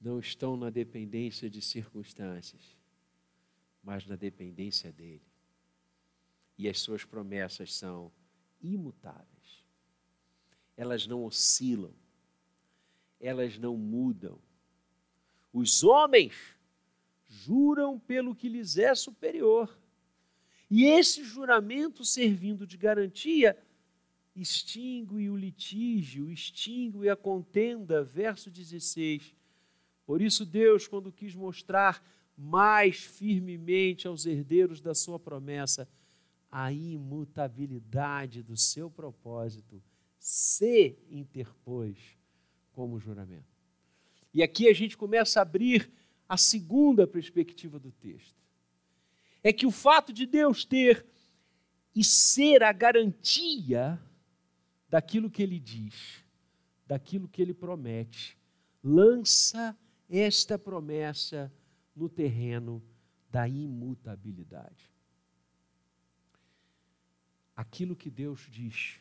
não 0.00 0.18
estão 0.18 0.56
na 0.56 0.70
dependência 0.70 1.50
de 1.50 1.60
circunstâncias, 1.60 2.76
mas 3.82 4.06
na 4.06 4.16
dependência 4.16 4.92
dele. 4.92 5.26
E 6.56 6.68
as 6.68 6.78
suas 6.78 7.04
promessas 7.04 7.74
são 7.74 8.12
imutáveis. 8.60 9.64
Elas 10.76 11.06
não 11.06 11.24
oscilam, 11.24 11.94
elas 13.20 13.58
não 13.58 13.76
mudam. 13.76 14.38
Os 15.52 15.82
homens 15.82 16.34
juram 17.26 17.98
pelo 17.98 18.34
que 18.34 18.48
lhes 18.48 18.78
é 18.78 18.94
superior. 18.94 19.76
E 20.70 20.84
esse 20.84 21.24
juramento, 21.24 22.04
servindo 22.04 22.66
de 22.66 22.76
garantia, 22.76 23.58
extingue 24.36 25.28
o 25.28 25.36
litígio, 25.36 26.30
extingue 26.30 27.08
a 27.08 27.16
contenda. 27.16 28.04
Verso 28.04 28.50
16 28.50 29.37
Por 30.08 30.22
isso, 30.22 30.46
Deus, 30.46 30.88
quando 30.88 31.12
quis 31.12 31.34
mostrar 31.34 32.02
mais 32.34 33.04
firmemente 33.04 34.08
aos 34.08 34.24
herdeiros 34.24 34.80
da 34.80 34.94
sua 34.94 35.18
promessa 35.18 35.86
a 36.50 36.72
imutabilidade 36.72 38.42
do 38.42 38.56
seu 38.56 38.90
propósito, 38.90 39.82
se 40.18 40.96
interpôs 41.10 41.98
como 42.72 42.98
juramento. 42.98 43.54
E 44.32 44.42
aqui 44.42 44.66
a 44.66 44.72
gente 44.72 44.96
começa 44.96 45.40
a 45.40 45.42
abrir 45.42 45.92
a 46.26 46.38
segunda 46.38 47.06
perspectiva 47.06 47.78
do 47.78 47.92
texto. 47.92 48.42
É 49.44 49.52
que 49.52 49.66
o 49.66 49.70
fato 49.70 50.10
de 50.10 50.24
Deus 50.24 50.64
ter 50.64 51.04
e 51.94 52.02
ser 52.02 52.62
a 52.62 52.72
garantia 52.72 54.00
daquilo 54.88 55.28
que 55.28 55.42
ele 55.42 55.60
diz, 55.60 56.24
daquilo 56.86 57.28
que 57.28 57.42
ele 57.42 57.52
promete, 57.52 58.38
lança 58.82 59.76
esta 60.08 60.58
promessa 60.58 61.52
no 61.94 62.08
terreno 62.08 62.82
da 63.30 63.46
imutabilidade. 63.46 64.90
Aquilo 67.54 67.96
que 67.96 68.08
Deus 68.08 68.46
diz 68.50 69.00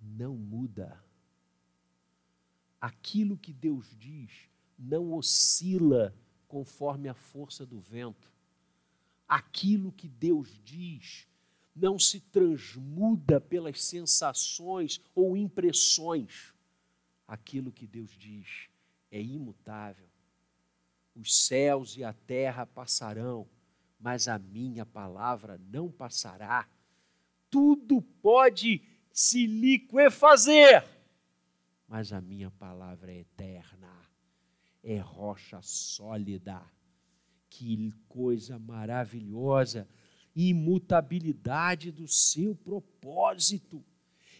não 0.00 0.34
muda. 0.34 1.02
Aquilo 2.80 3.36
que 3.36 3.52
Deus 3.52 3.94
diz 3.98 4.48
não 4.78 5.12
oscila 5.12 6.14
conforme 6.46 7.08
a 7.08 7.14
força 7.14 7.66
do 7.66 7.80
vento. 7.80 8.32
Aquilo 9.28 9.92
que 9.92 10.08
Deus 10.08 10.60
diz 10.64 11.28
não 11.74 11.98
se 11.98 12.20
transmuda 12.20 13.40
pelas 13.40 13.82
sensações 13.82 15.00
ou 15.14 15.36
impressões. 15.36 16.54
Aquilo 17.26 17.72
que 17.72 17.86
Deus 17.86 18.16
diz 18.16 18.70
é 19.10 19.20
imutável. 19.20 20.08
Os 21.14 21.46
céus 21.46 21.96
e 21.96 22.04
a 22.04 22.12
terra 22.12 22.66
passarão, 22.66 23.48
mas 23.98 24.28
a 24.28 24.38
minha 24.38 24.84
palavra 24.84 25.58
não 25.70 25.90
passará. 25.90 26.68
Tudo 27.48 28.02
pode 28.02 28.82
se 29.10 29.46
liquefazer, 29.46 30.84
mas 31.88 32.12
a 32.12 32.20
minha 32.20 32.50
palavra 32.50 33.12
é 33.12 33.20
eterna, 33.20 33.90
é 34.82 34.98
rocha 34.98 35.60
sólida. 35.62 36.60
Que 37.48 37.90
coisa 38.08 38.58
maravilhosa! 38.58 39.88
Imutabilidade 40.34 41.90
do 41.90 42.06
seu 42.06 42.54
propósito. 42.54 43.82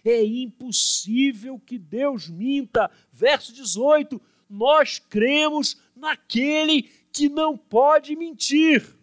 É 0.04 0.22
impossível 0.22 1.58
que 1.58 1.78
Deus 1.78 2.28
minta. 2.28 2.90
Verso 3.10 3.54
18: 3.54 4.20
Nós 4.48 4.98
cremos 4.98 5.80
naquele 5.94 6.82
que 7.12 7.28
não 7.28 7.56
pode 7.56 8.14
mentir. 8.14 8.96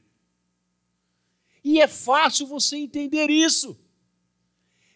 E 1.63 1.81
é 1.81 1.87
fácil 1.87 2.45
você 2.45 2.77
entender 2.77 3.29
isso. 3.29 3.79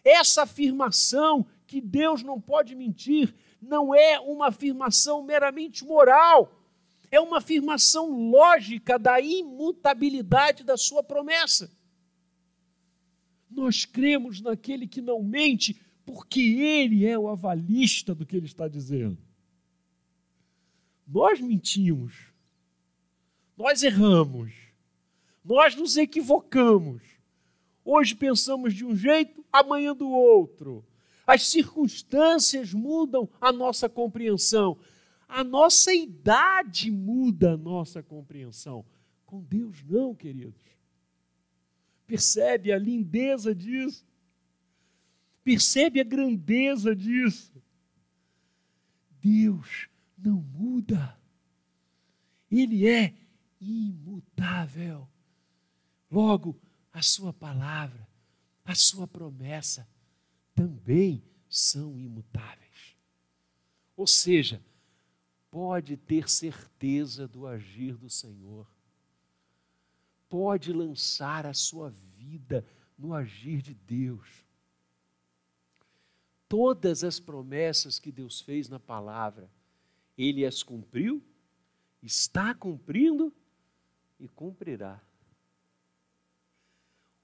Essa 0.04 0.42
afirmação 0.42 1.46
que 1.66 1.80
Deus 1.80 2.22
não 2.22 2.40
pode 2.40 2.74
mentir 2.74 3.34
não 3.60 3.94
é 3.94 4.18
uma 4.20 4.48
afirmação 4.48 5.22
meramente 5.22 5.84
moral, 5.84 6.64
é 7.10 7.20
uma 7.20 7.38
afirmação 7.38 8.30
lógica 8.30 8.98
da 8.98 9.20
imutabilidade 9.20 10.62
da 10.62 10.76
sua 10.76 11.02
promessa. 11.02 11.70
Nós 13.50 13.84
cremos 13.84 14.40
naquele 14.40 14.86
que 14.86 15.00
não 15.00 15.22
mente, 15.22 15.80
porque 16.04 16.40
ele 16.40 17.04
é 17.06 17.18
o 17.18 17.28
avalista 17.28 18.14
do 18.14 18.24
que 18.24 18.36
ele 18.36 18.46
está 18.46 18.68
dizendo. 18.68 19.18
Nós 21.08 21.40
mentimos, 21.40 22.14
nós 23.56 23.82
erramos, 23.82 24.52
nós 25.42 25.74
nos 25.74 25.96
equivocamos. 25.96 27.02
Hoje 27.82 28.14
pensamos 28.14 28.74
de 28.74 28.84
um 28.84 28.94
jeito, 28.94 29.42
amanhã 29.50 29.96
do 29.96 30.06
outro. 30.10 30.84
As 31.26 31.46
circunstâncias 31.46 32.74
mudam 32.74 33.26
a 33.40 33.50
nossa 33.50 33.88
compreensão. 33.88 34.78
A 35.26 35.42
nossa 35.42 35.94
idade 35.94 36.90
muda 36.90 37.54
a 37.54 37.56
nossa 37.56 38.02
compreensão. 38.02 38.84
Com 39.24 39.42
Deus, 39.42 39.82
não, 39.84 40.14
queridos. 40.14 40.62
Percebe 42.06 42.70
a 42.70 42.78
lindeza 42.78 43.54
disso? 43.54 44.06
Percebe 45.42 46.00
a 46.00 46.04
grandeza 46.04 46.94
disso? 46.94 47.62
Deus 49.22 49.87
não 50.18 50.40
muda. 50.40 51.18
Ele 52.50 52.88
é 52.88 53.14
imutável. 53.60 55.08
Logo, 56.10 56.58
a 56.92 57.02
sua 57.02 57.32
palavra, 57.32 58.08
a 58.64 58.74
sua 58.74 59.06
promessa 59.06 59.88
também 60.54 61.22
são 61.48 61.98
imutáveis. 61.98 62.96
Ou 63.96 64.06
seja, 64.06 64.62
pode 65.50 65.96
ter 65.96 66.28
certeza 66.28 67.26
do 67.26 67.46
agir 67.46 67.96
do 67.96 68.10
Senhor, 68.10 68.66
pode 70.28 70.72
lançar 70.72 71.46
a 71.46 71.54
sua 71.54 71.90
vida 71.90 72.66
no 72.98 73.14
agir 73.14 73.62
de 73.62 73.74
Deus. 73.74 74.44
Todas 76.48 77.04
as 77.04 77.20
promessas 77.20 77.98
que 77.98 78.10
Deus 78.10 78.40
fez 78.40 78.68
na 78.68 78.80
palavra, 78.80 79.50
Ele 80.18 80.44
as 80.44 80.64
cumpriu, 80.64 81.22
está 82.02 82.52
cumprindo 82.52 83.32
e 84.18 84.28
cumprirá. 84.28 85.00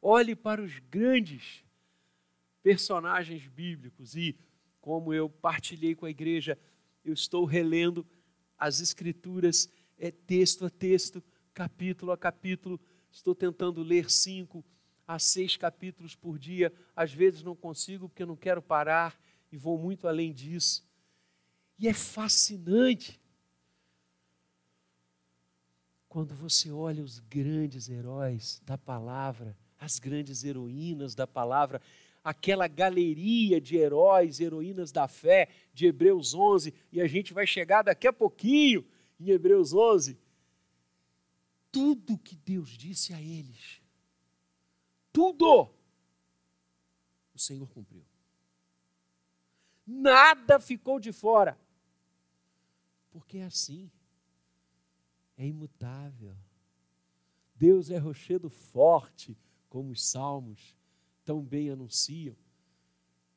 Olhe 0.01 0.37
para 0.37 0.63
os 0.63 0.79
grandes 0.79 1.65
personagens 2.63 3.47
bíblicos 3.49 4.15
e, 4.15 4.39
como 4.81 5.13
eu 5.13 5.29
partilhei 5.29 5.95
com 5.95 6.07
a 6.07 6.11
igreja, 6.11 6.57
eu 7.05 7.13
estou 7.13 7.45
relendo 7.45 8.07
as 8.57 8.81
Escrituras 8.81 9.69
é, 9.99 10.11
texto 10.11 10.65
a 10.65 10.71
texto, 10.71 11.23
capítulo 11.53 12.13
a 12.13 12.17
capítulo. 12.17 12.81
Estou 13.11 13.35
tentando 13.35 13.83
ler 13.83 14.11
cinco 14.11 14.65
a 15.07 15.19
seis 15.19 15.57
capítulos 15.57 16.15
por 16.15 16.39
dia. 16.39 16.73
Às 16.95 17.13
vezes 17.13 17.43
não 17.43 17.57
consigo 17.57 18.09
porque 18.09 18.25
não 18.25 18.37
quero 18.37 18.63
parar 18.63 19.19
e 19.51 19.57
vou 19.57 19.79
muito 19.79 20.07
além 20.07 20.33
disso. 20.33 20.85
E 21.79 21.89
é 21.89 21.95
fascinante 21.95 23.21
quando 26.09 26.35
você 26.35 26.71
olha 26.71 27.03
os 27.03 27.19
grandes 27.19 27.89
heróis 27.89 28.63
da 28.65 28.79
palavra 28.79 29.57
as 29.85 29.99
grandes 29.99 30.45
heroínas 30.45 31.15
da 31.15 31.27
palavra, 31.27 31.81
aquela 32.23 32.67
galeria 32.67 33.61
de 33.61 33.77
heróis, 33.77 34.41
heroínas 34.41 34.91
da 34.91 35.07
fé 35.07 35.49
de 35.73 35.87
Hebreus 35.87 36.35
11, 36.35 36.73
e 36.91 37.01
a 37.01 37.07
gente 37.07 37.35
vai 37.35 37.47
chegar 37.47 37.83
daqui 37.83 38.07
a 38.07 38.13
pouquinho 38.13 38.85
em 39.21 39.31
Hebreus 39.31 39.75
11. 39.75 40.19
Tudo 41.71 42.19
que 42.19 42.37
Deus 42.37 42.71
disse 42.71 43.13
a 43.13 43.21
eles, 43.21 43.83
tudo, 45.13 45.69
o 47.35 47.39
Senhor 47.39 47.69
cumpriu. 47.69 48.05
Nada 49.87 50.59
ficou 50.59 50.99
de 50.99 51.13
fora, 51.13 51.59
porque 53.15 53.39
é 53.39 53.45
assim, 53.45 53.89
é 55.37 55.47
imutável. 55.47 56.35
Deus 57.55 57.89
é 57.89 57.97
rochedo 57.97 58.51
forte, 58.51 59.39
como 59.69 59.93
os 59.93 60.05
salmos 60.05 60.75
tão 61.25 61.41
bem 61.41 61.71
anunciam. 61.71 62.35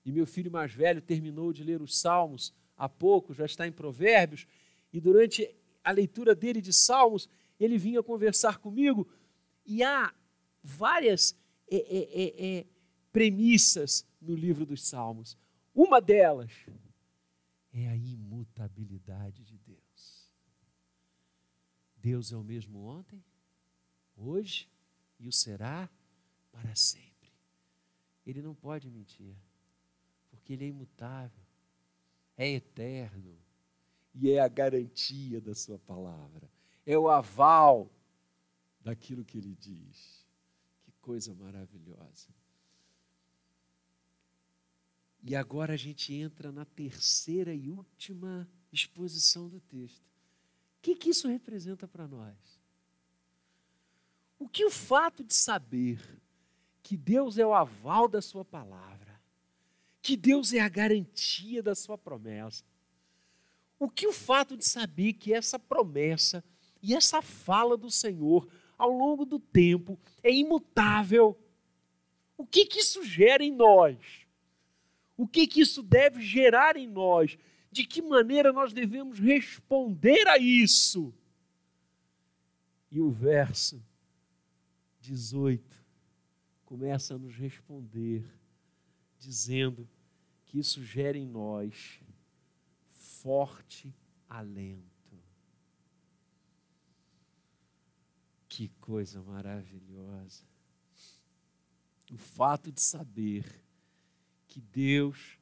E 0.03 0.11
meu 0.11 0.25
filho 0.25 0.49
mais 0.49 0.73
velho 0.73 0.99
terminou 0.99 1.53
de 1.53 1.63
ler 1.63 1.79
os 1.79 1.95
salmos 1.95 2.51
há 2.75 2.89
pouco, 2.89 3.35
já 3.35 3.45
está 3.45 3.67
em 3.67 3.71
Provérbios, 3.71 4.47
e 4.91 4.99
durante 4.99 5.55
a 5.83 5.91
leitura 5.91 6.33
dele 6.33 6.59
de 6.59 6.73
salmos, 6.73 7.29
ele 7.59 7.77
vinha 7.77 8.01
conversar 8.01 8.57
comigo, 8.57 9.07
e 9.63 9.83
há 9.83 10.11
várias 10.63 11.37
é, 11.69 11.77
é, 11.77 12.23
é, 12.23 12.57
é 12.57 12.65
premissas 13.11 14.03
no 14.19 14.33
livro 14.33 14.65
dos 14.65 14.81
salmos. 14.81 15.37
Uma 15.71 16.01
delas 16.01 16.51
é 17.71 17.87
a 17.87 17.95
imutabilidade 17.95 19.43
de 19.43 19.57
Deus. 19.57 20.31
Deus 21.97 22.31
é 22.31 22.37
o 22.37 22.43
mesmo 22.43 22.83
ontem, 22.85 23.23
hoje 24.15 24.69
e 25.19 25.27
o 25.27 25.31
será 25.31 25.89
para 26.51 26.75
sempre. 26.75 27.31
Ele 28.25 28.41
não 28.41 28.53
pode 28.53 28.89
mentir, 28.89 29.35
porque 30.29 30.53
ele 30.53 30.65
é 30.65 30.67
imutável, 30.67 31.43
é 32.35 32.47
eterno 32.49 33.37
e 34.13 34.29
é 34.29 34.39
a 34.39 34.47
garantia 34.47 35.39
da 35.41 35.53
sua 35.53 35.79
palavra, 35.79 36.49
é 36.85 36.97
o 36.97 37.09
aval 37.09 37.91
daquilo 38.81 39.25
que 39.25 39.37
ele 39.37 39.55
diz. 39.55 40.25
Que 40.83 40.91
coisa 41.01 41.33
maravilhosa. 41.35 42.29
E 45.23 45.35
agora 45.35 45.73
a 45.73 45.77
gente 45.77 46.13
entra 46.13 46.51
na 46.51 46.65
terceira 46.65 47.53
e 47.53 47.69
última 47.69 48.47
exposição 48.71 49.49
do 49.49 49.59
texto, 49.59 50.07
que, 50.87 50.95
que 50.95 51.09
isso 51.09 51.27
representa 51.27 51.85
para 51.85 52.07
nós? 52.07 52.35
O 54.39 54.47
que 54.47 54.63
o 54.63 54.71
fato 54.71 55.23
de 55.23 55.33
saber 55.33 55.99
que 56.81 56.95
Deus 56.95 57.37
é 57.37 57.45
o 57.45 57.53
aval 57.53 58.07
da 58.07 58.21
Sua 58.21 58.45
palavra, 58.45 59.19
que 60.01 60.15
Deus 60.15 60.53
é 60.53 60.59
a 60.59 60.69
garantia 60.69 61.61
da 61.61 61.75
Sua 61.75 61.97
promessa, 61.97 62.63
o 63.77 63.89
que 63.89 64.07
o 64.07 64.13
fato 64.13 64.55
de 64.55 64.65
saber 64.65 65.13
que 65.13 65.33
essa 65.33 65.59
promessa 65.59 66.43
e 66.81 66.95
essa 66.95 67.21
fala 67.21 67.75
do 67.75 67.91
Senhor 67.91 68.47
ao 68.77 68.91
longo 68.91 69.25
do 69.25 69.39
tempo 69.39 69.99
é 70.23 70.31
imutável, 70.31 71.37
o 72.37 72.45
que, 72.45 72.65
que 72.65 72.79
isso 72.79 73.03
gera 73.03 73.43
em 73.43 73.51
nós? 73.51 73.97
O 75.17 75.27
que, 75.27 75.47
que 75.47 75.61
isso 75.61 75.81
deve 75.81 76.21
gerar 76.21 76.77
em 76.77 76.87
nós? 76.87 77.37
De 77.71 77.83
que 77.83 78.01
maneira 78.01 78.53
nós 78.53 78.71
devemos 78.71 79.17
responder 79.17 80.27
a 80.27 80.37
isso? 80.37 81.11
E 82.91 83.01
o 83.01 83.09
verso 83.09 83.83
18 85.01 85.83
começa 86.63 87.15
a 87.15 87.17
nos 87.17 87.35
responder, 87.35 88.25
dizendo 89.17 89.89
que 90.45 90.59
isso 90.59 90.83
gera 90.83 91.17
em 91.17 91.25
nós 91.25 91.99
forte 92.89 93.93
alento. 94.29 94.85
Que 98.47 98.69
coisa 98.79 99.21
maravilhosa. 99.23 100.43
O 102.11 102.17
fato 102.17 102.71
de 102.71 102.81
saber 102.81 103.66
que 104.57 104.61
Deus 104.61 105.37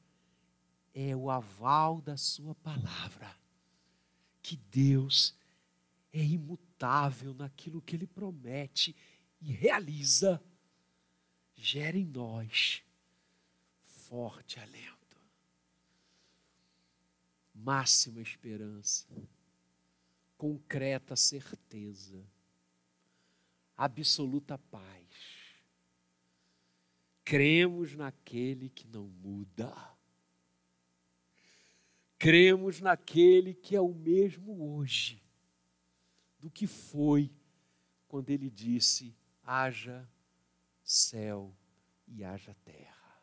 é 0.92 1.16
o 1.16 1.30
aval 1.30 2.02
da 2.02 2.18
Sua 2.18 2.54
palavra, 2.56 3.34
que 4.42 4.58
Deus 4.58 5.34
é 6.12 6.22
imutável 6.22 7.32
naquilo 7.32 7.80
que 7.80 7.96
Ele 7.96 8.06
promete 8.06 8.94
e 9.40 9.50
realiza, 9.52 10.42
gera 11.54 11.96
em 11.96 12.04
nós 12.04 12.82
forte 13.80 14.60
alento, 14.60 15.16
máxima 17.54 18.20
esperança, 18.20 19.06
concreta 20.36 21.16
certeza, 21.16 22.22
absoluta 23.78 24.58
paz 24.58 25.05
cremos 27.26 27.96
naquele 27.96 28.68
que 28.70 28.86
não 28.86 29.08
muda. 29.08 29.74
Cremos 32.16 32.80
naquele 32.80 33.52
que 33.52 33.74
é 33.74 33.80
o 33.80 33.92
mesmo 33.92 34.76
hoje 34.76 35.20
do 36.38 36.48
que 36.48 36.68
foi 36.68 37.30
quando 38.06 38.30
ele 38.30 38.48
disse: 38.48 39.12
haja 39.42 40.08
céu 40.84 41.52
e 42.06 42.22
haja 42.22 42.54
terra. 42.64 43.20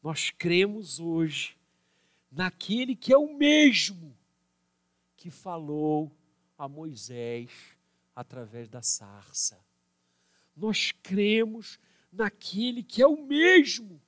Nós 0.00 0.30
cremos 0.30 1.00
hoje 1.00 1.58
naquele 2.30 2.94
que 2.94 3.12
é 3.12 3.18
o 3.18 3.36
mesmo 3.36 4.16
que 5.16 5.28
falou 5.28 6.16
a 6.56 6.68
Moisés 6.68 7.50
através 8.14 8.68
da 8.68 8.80
sarça. 8.80 9.60
Nós 10.56 10.92
cremos 10.92 11.80
naquele 12.12 12.82
que 12.82 13.02
é 13.02 13.06
o 13.06 13.22
mesmo 13.22 14.00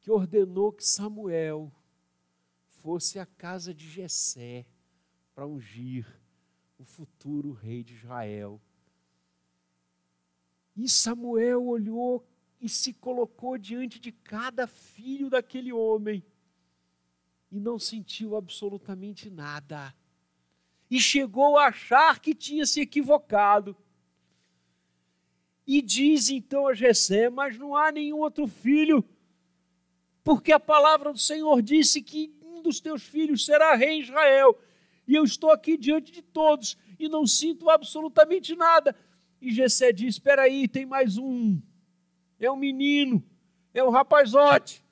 que 0.00 0.10
ordenou 0.10 0.72
que 0.72 0.84
Samuel 0.84 1.72
fosse 2.66 3.18
à 3.18 3.24
casa 3.24 3.72
de 3.72 3.88
Jessé 3.88 4.66
para 5.34 5.46
ungir 5.46 6.06
o 6.78 6.84
futuro 6.84 7.52
rei 7.52 7.82
de 7.82 7.94
Israel. 7.94 8.60
E 10.76 10.88
Samuel 10.88 11.64
olhou 11.64 12.26
e 12.60 12.68
se 12.68 12.92
colocou 12.92 13.56
diante 13.56 13.98
de 13.98 14.12
cada 14.12 14.66
filho 14.66 15.30
daquele 15.30 15.72
homem 15.72 16.24
e 17.50 17.60
não 17.60 17.78
sentiu 17.78 18.36
absolutamente 18.36 19.30
nada. 19.30 19.94
E 20.90 21.00
chegou 21.00 21.56
a 21.56 21.68
achar 21.68 22.20
que 22.20 22.34
tinha 22.34 22.66
se 22.66 22.80
equivocado. 22.80 23.76
E 25.66 25.80
diz 25.80 26.28
então 26.28 26.66
a 26.66 26.74
Jessé: 26.74 27.30
Mas 27.30 27.58
não 27.58 27.76
há 27.76 27.90
nenhum 27.90 28.18
outro 28.18 28.46
filho, 28.46 29.04
porque 30.22 30.52
a 30.52 30.60
palavra 30.60 31.12
do 31.12 31.18
Senhor 31.18 31.62
disse 31.62 32.02
que 32.02 32.34
um 32.42 32.62
dos 32.62 32.80
teus 32.80 33.02
filhos 33.02 33.44
será 33.44 33.74
rei 33.74 33.90
em 33.90 34.00
Israel. 34.00 34.58
E 35.06 35.14
eu 35.14 35.24
estou 35.24 35.50
aqui 35.50 35.76
diante 35.76 36.10
de 36.10 36.22
todos 36.22 36.76
e 36.98 37.08
não 37.08 37.26
sinto 37.26 37.68
absolutamente 37.68 38.54
nada. 38.54 38.94
E 39.40 39.52
Jessé 39.52 39.92
diz: 39.92 40.14
Espera 40.14 40.42
aí, 40.42 40.68
tem 40.68 40.86
mais 40.86 41.16
um. 41.18 41.60
É 42.38 42.50
um 42.50 42.56
menino, 42.56 43.24
é 43.72 43.82
um 43.82 43.90
rapazote, 43.90 44.84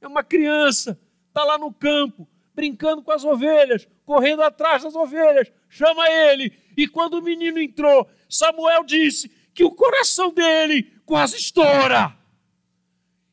é 0.00 0.06
uma 0.06 0.22
criança, 0.22 0.98
está 1.28 1.42
lá 1.42 1.58
no 1.58 1.72
campo, 1.72 2.28
brincando 2.54 3.02
com 3.02 3.10
as 3.10 3.24
ovelhas, 3.24 3.88
correndo 4.04 4.42
atrás 4.42 4.82
das 4.82 4.94
ovelhas. 4.94 5.50
Chama 5.68 6.08
ele. 6.08 6.52
E 6.76 6.86
quando 6.86 7.14
o 7.14 7.22
menino 7.22 7.60
entrou, 7.60 8.08
Samuel 8.28 8.84
disse: 8.84 9.30
que 9.54 9.64
o 9.64 9.70
coração 9.70 10.32
dele 10.32 10.84
quase 11.04 11.36
estoura. 11.36 12.16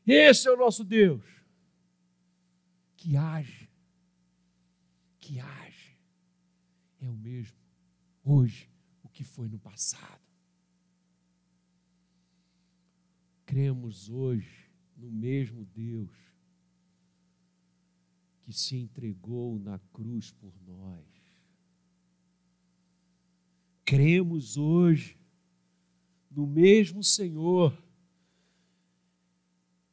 Esse 0.05 0.47
é 0.47 0.51
o 0.51 0.57
nosso 0.57 0.83
Deus 0.83 1.39
que 2.99 3.15
age, 3.15 3.69
que 5.19 5.39
age. 5.39 5.97
É 6.99 7.07
o 7.07 7.15
mesmo 7.15 7.57
hoje 8.25 8.69
o 9.01 9.07
que 9.07 9.23
foi 9.23 9.47
no 9.47 9.57
passado. 9.57 10.21
Cremos 13.45 14.09
hoje 14.09 14.69
no 14.97 15.09
mesmo 15.09 15.63
Deus 15.63 16.11
que 18.41 18.51
se 18.51 18.75
entregou 18.75 19.57
na 19.57 19.79
cruz 19.93 20.31
por 20.31 20.53
nós. 20.67 21.07
Cremos 23.85 24.57
hoje 24.57 25.17
no 26.39 26.47
mesmo 26.47 27.03
Senhor 27.03 27.77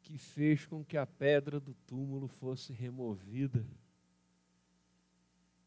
que 0.01 0.17
fez 0.17 0.65
com 0.65 0.85
que 0.85 0.97
a 0.97 1.05
pedra 1.05 1.59
do 1.59 1.75
túmulo 1.75 2.29
fosse 2.29 2.73
removida. 2.73 3.67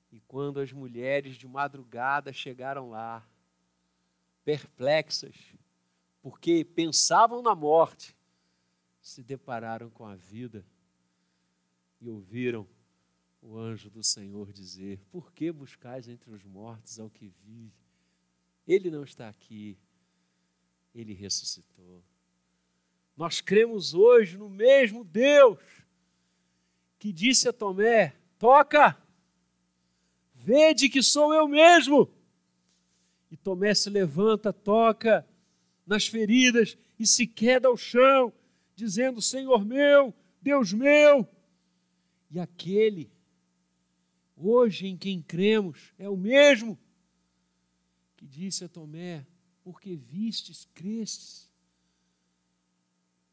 E 0.09 0.21
quando 0.21 0.61
as 0.61 0.71
mulheres 0.71 1.35
de 1.35 1.45
madrugada 1.45 2.31
chegaram 2.31 2.89
lá, 2.89 3.27
perplexas, 4.45 5.35
porque 6.21 6.63
pensavam 6.63 7.41
na 7.41 7.53
morte, 7.53 8.15
se 9.01 9.21
depararam 9.21 9.89
com 9.89 10.05
a 10.05 10.15
vida 10.15 10.65
e 11.99 12.07
ouviram 12.07 12.65
o 13.41 13.57
anjo 13.57 13.89
do 13.89 14.01
Senhor 14.01 14.53
dizer: 14.53 14.97
Por 15.11 15.33
que 15.33 15.51
buscais 15.51 16.07
entre 16.07 16.31
os 16.31 16.45
mortos 16.45 16.97
ao 17.01 17.09
que 17.09 17.27
vive? 17.27 17.83
Ele 18.65 18.89
não 18.89 19.03
está 19.03 19.27
aqui, 19.27 19.77
ele 20.93 21.13
ressuscitou. 21.13 22.03
Nós 23.15 23.41
cremos 23.41 23.93
hoje 23.93 24.37
no 24.37 24.49
mesmo 24.49 25.03
Deus 25.03 25.59
que 26.97 27.11
disse 27.11 27.47
a 27.47 27.53
Tomé: 27.53 28.15
toca, 28.37 28.97
vede 30.33 30.89
que 30.89 31.01
sou 31.01 31.33
eu 31.33 31.47
mesmo. 31.47 32.09
E 33.31 33.37
Tomé 33.37 33.73
se 33.73 33.89
levanta, 33.89 34.51
toca 34.51 35.27
nas 35.85 36.07
feridas 36.07 36.77
e 36.99 37.05
se 37.05 37.27
queda 37.27 37.67
ao 37.67 37.77
chão, 37.77 38.33
dizendo: 38.75 39.21
Senhor 39.21 39.65
meu, 39.65 40.13
Deus 40.41 40.73
meu. 40.73 41.27
E 42.31 42.39
aquele, 42.39 43.11
hoje 44.35 44.87
em 44.87 44.95
quem 44.97 45.21
cremos, 45.21 45.93
é 45.97 46.07
o 46.07 46.17
mesmo 46.17 46.77
que 48.15 48.25
disse 48.25 48.63
a 48.63 48.69
Tomé: 48.69 49.25
porque 49.69 49.95
vistes, 49.95 50.65
crestes. 50.73 51.47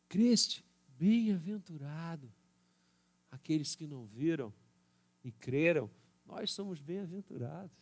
Creste, 0.07 0.63
bem-aventurado. 0.99 2.31
Aqueles 3.31 3.75
que 3.75 3.87
não 3.87 4.05
viram 4.05 4.53
e 5.25 5.33
creram, 5.33 5.91
nós 6.27 6.53
somos 6.53 6.79
bem-aventurados. 6.79 7.75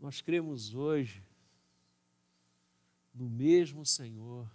Nós 0.00 0.22
cremos 0.22 0.72
hoje 0.72 1.22
no 3.12 3.28
mesmo 3.28 3.84
Senhor 3.84 4.50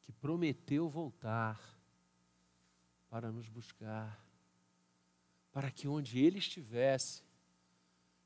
que 0.00 0.10
prometeu 0.10 0.88
voltar 0.88 1.80
para 3.08 3.30
nos 3.30 3.48
buscar, 3.48 4.20
para 5.52 5.70
que 5.70 5.86
onde 5.86 6.18
Ele 6.18 6.38
estivesse, 6.38 7.22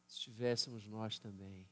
estivéssemos 0.07 0.87
nós 0.87 1.19
também. 1.19 1.66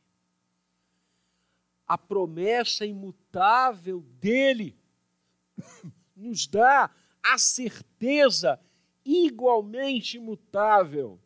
A 1.87 1.99
promessa 1.99 2.85
imutável 2.85 4.01
dele 4.01 4.77
nos 6.17 6.47
dá 6.47 6.91
a 7.23 7.39
certeza 7.39 8.61
igualmente 9.05 10.17
imutável 10.17 11.21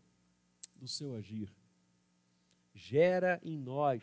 do 0.75 0.87
seu 0.87 1.15
agir, 1.15 1.53
gera 2.75 3.41
em 3.43 3.57
nós 3.57 4.03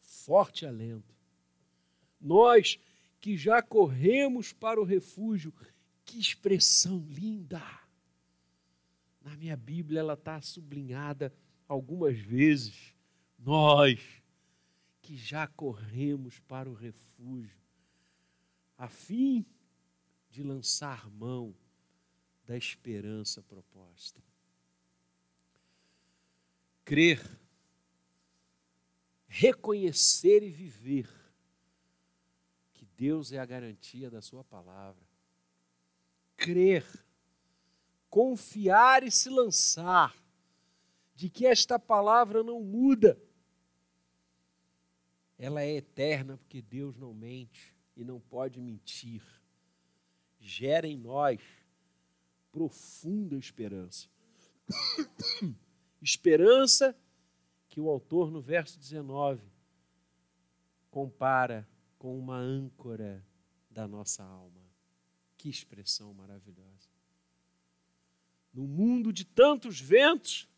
forte 0.00 0.66
alento. 0.66 1.14
Nós 2.20 2.78
que 3.20 3.36
já 3.36 3.60
corremos 3.62 4.52
para 4.52 4.80
o 4.80 4.84
refúgio, 4.84 5.52
que 6.04 6.18
expressão 6.18 7.04
linda! 7.08 7.62
Na 9.20 9.36
minha 9.36 9.56
Bíblia 9.56 10.00
ela 10.00 10.14
está 10.14 10.40
sublinhada 10.40 11.32
algumas 11.68 12.18
vezes. 12.18 12.94
Nós 13.38 14.00
que 15.02 15.16
já 15.16 15.46
corremos 15.46 16.38
para 16.40 16.70
o 16.70 16.74
refúgio, 16.74 17.58
a 18.76 18.88
fim 18.88 19.44
de 20.30 20.42
lançar 20.42 21.10
mão 21.10 21.54
da 22.44 22.56
esperança 22.56 23.42
proposta. 23.42 24.22
Crer, 26.84 27.20
reconhecer 29.26 30.42
e 30.42 30.50
viver 30.50 31.08
que 32.72 32.84
Deus 32.96 33.32
é 33.32 33.38
a 33.38 33.46
garantia 33.46 34.10
da 34.10 34.20
Sua 34.20 34.42
palavra. 34.42 35.06
Crer, 36.36 36.84
confiar 38.10 39.04
e 39.04 39.10
se 39.10 39.30
lançar 39.30 40.14
de 41.14 41.30
que 41.30 41.46
esta 41.46 41.78
palavra 41.78 42.42
não 42.42 42.60
muda. 42.60 43.18
Ela 45.38 45.62
é 45.62 45.76
eterna 45.76 46.36
porque 46.36 46.60
Deus 46.60 46.98
não 46.98 47.14
mente 47.14 47.74
e 47.96 48.04
não 48.04 48.20
pode 48.20 48.60
mentir 48.60 49.22
gera 50.40 50.88
em 50.88 50.96
nós 50.96 51.40
profunda 52.50 53.36
esperança. 53.36 54.08
esperança 56.02 56.96
que 57.68 57.80
o 57.80 57.88
autor, 57.88 58.30
no 58.30 58.40
verso 58.40 58.78
19, 58.78 59.42
compara 60.90 61.68
com 61.98 62.18
uma 62.18 62.36
âncora 62.36 63.24
da 63.70 63.86
nossa 63.86 64.24
alma. 64.24 64.60
Que 65.36 65.48
expressão 65.48 66.12
maravilhosa. 66.12 66.89
No 68.52 68.66
mundo 68.66 69.12
de 69.12 69.24
tantos 69.24 69.80
ventos, 69.80 70.48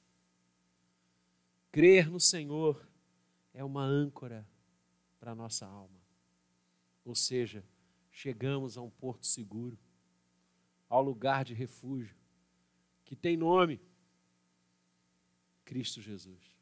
crer 1.70 2.10
no 2.10 2.18
Senhor 2.18 2.88
é 3.52 3.62
uma 3.62 3.82
âncora 3.82 4.48
para 5.18 5.32
a 5.32 5.34
nossa 5.34 5.66
alma. 5.66 6.00
Ou 7.04 7.14
seja, 7.14 7.64
chegamos 8.10 8.76
a 8.76 8.82
um 8.82 8.90
porto 8.90 9.26
seguro, 9.26 9.78
ao 10.88 11.02
lugar 11.02 11.44
de 11.44 11.54
refúgio, 11.54 12.16
que 13.04 13.16
tem 13.16 13.36
nome: 13.36 13.80
Cristo 15.64 16.00
Jesus. 16.00 16.56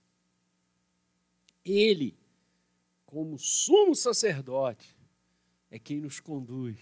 Ele, 1.64 2.18
como 3.04 3.38
sumo 3.38 3.94
sacerdote, 3.94 4.96
é 5.70 5.78
quem 5.78 6.00
nos 6.00 6.20
conduz 6.20 6.78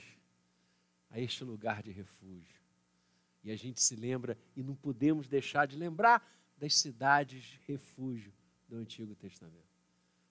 a 1.10 1.20
este 1.20 1.44
lugar 1.44 1.82
de 1.82 1.90
refúgio. 1.90 2.57
E 3.48 3.50
a 3.50 3.56
gente 3.56 3.80
se 3.80 3.96
lembra, 3.96 4.36
e 4.54 4.62
não 4.62 4.74
podemos 4.74 5.26
deixar 5.26 5.66
de 5.66 5.74
lembrar, 5.74 6.22
das 6.58 6.74
cidades 6.74 7.42
de 7.42 7.58
refúgio 7.66 8.30
do 8.68 8.76
Antigo 8.76 9.14
Testamento. 9.14 9.64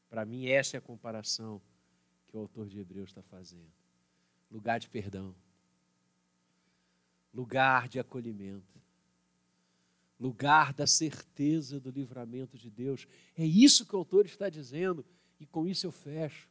Para 0.08 0.23
mim, 0.23 0.45
essa 0.45 0.77
é 0.77 0.80
a 0.80 0.82
comparação 0.82 1.60
que 2.27 2.38
o 2.38 2.39
autor 2.39 2.67
de 2.67 2.80
Hebreus 2.80 3.10
está 3.10 3.23
fazendo 3.23 3.71
lugar 4.51 4.80
de 4.80 4.88
perdão, 4.88 5.36
lugar 7.34 7.89
de 7.89 7.99
acolhimento, 7.99 8.80
lugar 10.19 10.71
da 10.71 10.86
certeza 10.86 11.80
do 11.80 11.89
livramento 11.89 12.56
de 12.56 12.69
Deus. 12.69 13.08
É 13.36 13.43
isso 13.43 13.84
que 13.84 13.95
o 13.95 13.97
autor 13.97 14.27
está 14.27 14.47
dizendo, 14.47 15.03
e 15.39 15.45
com 15.47 15.67
isso 15.67 15.88
eu 15.88 15.91
fecho. 15.91 16.47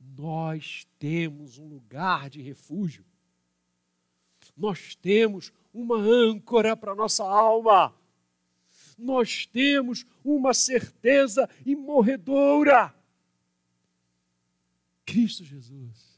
Nós 0.00 0.88
temos 0.98 1.56
um 1.56 1.68
lugar 1.68 2.28
de 2.28 2.42
refúgio, 2.42 3.04
nós 4.56 4.94
temos 4.94 5.52
uma 5.72 5.96
âncora 5.96 6.76
para 6.76 6.94
nossa 6.94 7.24
alma, 7.24 7.94
nós 8.96 9.46
temos 9.46 10.06
uma 10.24 10.54
certeza 10.54 11.48
imorredoura. 11.64 12.94
Cristo 15.04 15.44
Jesus 15.44 16.14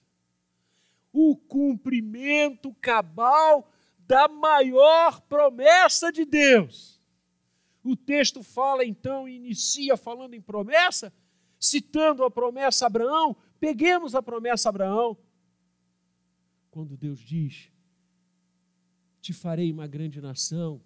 o 1.18 1.34
cumprimento 1.34 2.74
cabal 2.74 3.72
da 4.00 4.28
maior 4.28 5.22
promessa 5.22 6.12
de 6.12 6.26
Deus. 6.26 7.00
O 7.82 7.96
texto 7.96 8.42
fala 8.42 8.84
então, 8.84 9.26
inicia 9.26 9.96
falando 9.96 10.34
em 10.34 10.42
promessa, 10.42 11.10
citando 11.58 12.22
a 12.22 12.30
promessa 12.30 12.84
a 12.84 12.88
Abraão. 12.88 13.34
Peguemos 13.58 14.14
a 14.14 14.22
promessa 14.22 14.68
a 14.68 14.70
Abraão. 14.70 15.16
Quando 16.70 16.98
Deus 16.98 17.18
diz: 17.20 17.72
Te 19.26 19.32
farei 19.32 19.72
uma 19.72 19.88
grande 19.88 20.20
nação, 20.20 20.80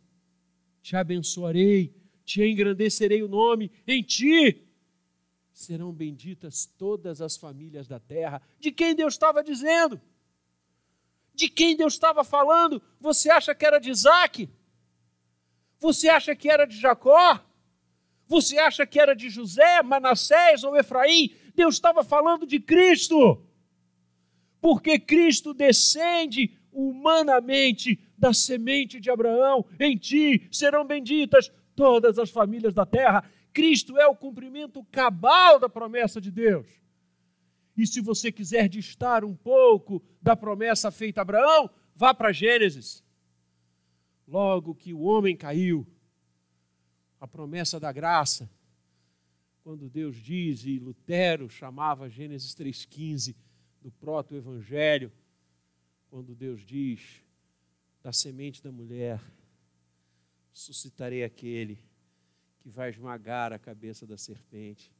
te 0.80 0.96
abençoarei, 0.96 1.94
te 2.24 2.42
engrandecerei 2.42 3.22
o 3.22 3.28
nome, 3.28 3.70
em 3.86 4.02
ti 4.02 4.66
serão 5.52 5.92
benditas 5.92 6.64
todas 6.64 7.20
as 7.20 7.36
famílias 7.36 7.86
da 7.86 8.00
terra. 8.00 8.40
De 8.58 8.72
quem 8.72 8.94
Deus 8.94 9.12
estava 9.12 9.44
dizendo? 9.44 10.00
de 11.34 11.50
quem 11.50 11.76
Deus 11.76 11.92
estava 11.92 12.24
falando. 12.24 12.82
Você 12.98 13.30
acha 13.30 13.54
que 13.54 13.66
era 13.66 13.78
de 13.78 13.90
Isaac? 13.90 14.48
Você 15.78 16.08
acha 16.08 16.34
que 16.34 16.50
era 16.50 16.64
de 16.64 16.78
Jacó? 16.78 17.44
Você 18.26 18.58
acha 18.58 18.86
que 18.86 18.98
era 18.98 19.14
de 19.14 19.28
José, 19.28 19.82
Manassés 19.82 20.64
ou 20.64 20.74
Efraim? 20.78 21.34
Deus 21.54 21.74
estava 21.74 22.02
falando 22.02 22.46
de 22.46 22.58
Cristo. 22.58 23.46
Porque 24.62 24.98
Cristo 24.98 25.52
descende 25.52 26.58
humanamente 26.72 27.98
da 28.16 28.32
semente 28.32 29.00
de 29.00 29.10
Abraão. 29.10 29.64
Em 29.78 29.96
ti 29.96 30.48
serão 30.50 30.86
benditas 30.86 31.50
todas 31.74 32.18
as 32.18 32.30
famílias 32.30 32.74
da 32.74 32.84
terra. 32.84 33.24
Cristo 33.52 33.98
é 33.98 34.06
o 34.06 34.16
cumprimento 34.16 34.84
cabal 34.84 35.58
da 35.58 35.68
promessa 35.68 36.20
de 36.20 36.30
Deus. 36.30 36.66
E 37.76 37.86
se 37.86 38.00
você 38.00 38.30
quiser 38.30 38.68
distar 38.68 39.24
um 39.24 39.34
pouco 39.34 40.02
da 40.20 40.36
promessa 40.36 40.90
feita 40.90 41.20
a 41.20 41.22
Abraão, 41.22 41.70
vá 41.94 42.12
para 42.12 42.32
Gênesis. 42.32 43.02
Logo 44.28 44.74
que 44.74 44.92
o 44.92 45.00
homem 45.00 45.36
caiu, 45.36 45.86
a 47.18 47.26
promessa 47.26 47.80
da 47.80 47.92
graça, 47.92 48.50
quando 49.62 49.88
Deus 49.88 50.16
diz, 50.16 50.64
e 50.64 50.78
Lutero 50.78 51.48
chamava 51.48 52.08
Gênesis 52.08 52.54
3,15 52.54 53.36
do 53.80 53.90
proto-evangelho, 53.90 55.12
quando 56.10 56.34
Deus 56.34 56.66
diz, 56.66 57.22
da 58.02 58.12
semente 58.12 58.62
da 58.62 58.72
mulher, 58.72 59.22
suscitarei 60.52 61.22
aquele 61.22 61.78
que 62.58 62.68
vai 62.68 62.90
esmagar 62.90 63.52
a 63.52 63.58
cabeça 63.58 64.04
da 64.06 64.18
serpente. 64.18 64.92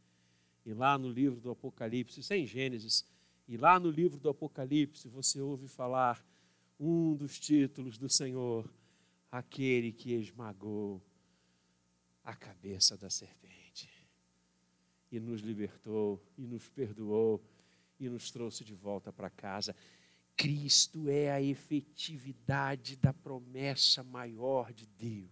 E 0.65 0.73
lá 0.73 0.97
no 0.97 1.11
livro 1.11 1.41
do 1.41 1.51
Apocalipse, 1.51 2.21
isso 2.21 2.33
é 2.33 2.47
Gênesis, 2.47 3.05
e 3.49 3.57
lá 3.57 3.81
no 3.81 3.91
livro 3.91 4.21
do 4.21 4.29
Apocalipse 4.29 5.09
você 5.09 5.41
ouve 5.41 5.67
falar 5.67 6.25
um 6.79 7.17
dos 7.17 7.39
títulos 7.41 7.99
do 7.99 8.09
Senhor, 8.09 8.73
aquele 9.31 9.93
que 9.93 10.13
esmagou 10.13 11.03
a 12.23 12.35
cabeça 12.35 12.97
da 12.97 13.11
serpente 13.11 13.91
e 15.11 15.19
nos 15.19 15.41
libertou 15.41 16.23
e 16.39 16.47
nos 16.47 16.69
perdoou 16.69 17.43
e 17.99 18.09
nos 18.09 18.31
trouxe 18.31 18.65
de 18.65 18.75
volta 18.75 19.13
para 19.13 19.29
casa. 19.29 19.75
Cristo 20.41 21.11
é 21.11 21.31
a 21.31 21.43
efetividade 21.43 22.97
da 22.97 23.13
promessa 23.13 24.03
maior 24.03 24.73
de 24.73 24.87
Deus. 24.87 25.29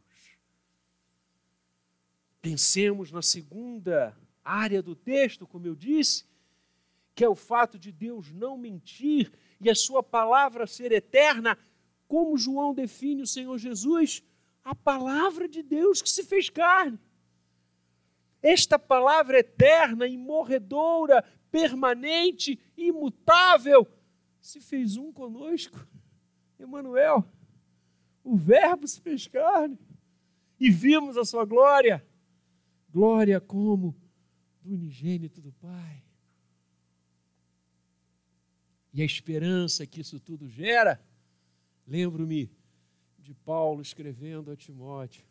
Pensemos 2.43 3.11
na 3.11 3.23
segunda 3.23 4.15
área 4.45 4.83
do 4.83 4.95
texto, 4.95 5.47
como 5.47 5.67
eu 5.67 5.75
disse, 5.75 6.27
que 7.15 7.25
é 7.25 7.29
o 7.29 7.35
fato 7.35 7.79
de 7.79 7.91
Deus 7.91 8.31
não 8.33 8.59
mentir 8.59 9.33
e 9.59 9.71
a 9.71 9.75
sua 9.75 10.03
palavra 10.03 10.67
ser 10.67 10.93
eterna, 10.93 11.57
como 12.07 12.37
João 12.37 12.75
define 12.75 13.23
o 13.23 13.27
Senhor 13.27 13.57
Jesus, 13.57 14.23
a 14.63 14.75
palavra 14.75 15.49
de 15.49 15.63
Deus 15.63 16.03
que 16.03 16.11
se 16.11 16.23
fez 16.23 16.51
carne. 16.51 16.99
Esta 18.43 18.79
palavra 18.79 19.39
eterna, 19.39 20.07
imorredoura, 20.07 21.25
permanente, 21.51 22.61
imutável, 22.77 23.89
se 24.49 24.61
fez 24.61 24.97
um 24.97 25.13
conosco. 25.13 25.87
Emanuel, 26.59 27.25
o 28.25 28.37
Verbo 28.37 28.87
se 28.87 29.01
fez 29.01 29.27
carne 29.27 29.79
e 30.59 30.71
vimos 30.71 31.17
a 31.17 31.25
sua 31.25 31.45
glória. 31.45 32.07
Glória 32.91 33.41
como 33.41 33.95
do 34.63 34.75
unigênito 34.75 35.41
do 35.41 35.53
Pai. 35.53 36.05
E 38.93 39.03
a 39.03 39.05
esperança 39.05 39.87
que 39.87 40.01
isso 40.01 40.19
tudo 40.19 40.49
gera 40.49 41.01
Lembro-me 41.89 42.53
de 43.19 43.33
Paulo 43.33 43.81
escrevendo 43.81 44.51
a 44.51 44.57
Timóteo, 44.57 45.25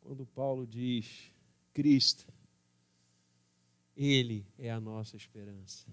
quando 0.00 0.24
Paulo 0.24 0.66
diz: 0.66 1.30
Cristo, 1.74 2.26
Ele 3.94 4.46
é 4.56 4.70
a 4.70 4.80
nossa 4.80 5.14
esperança. 5.14 5.86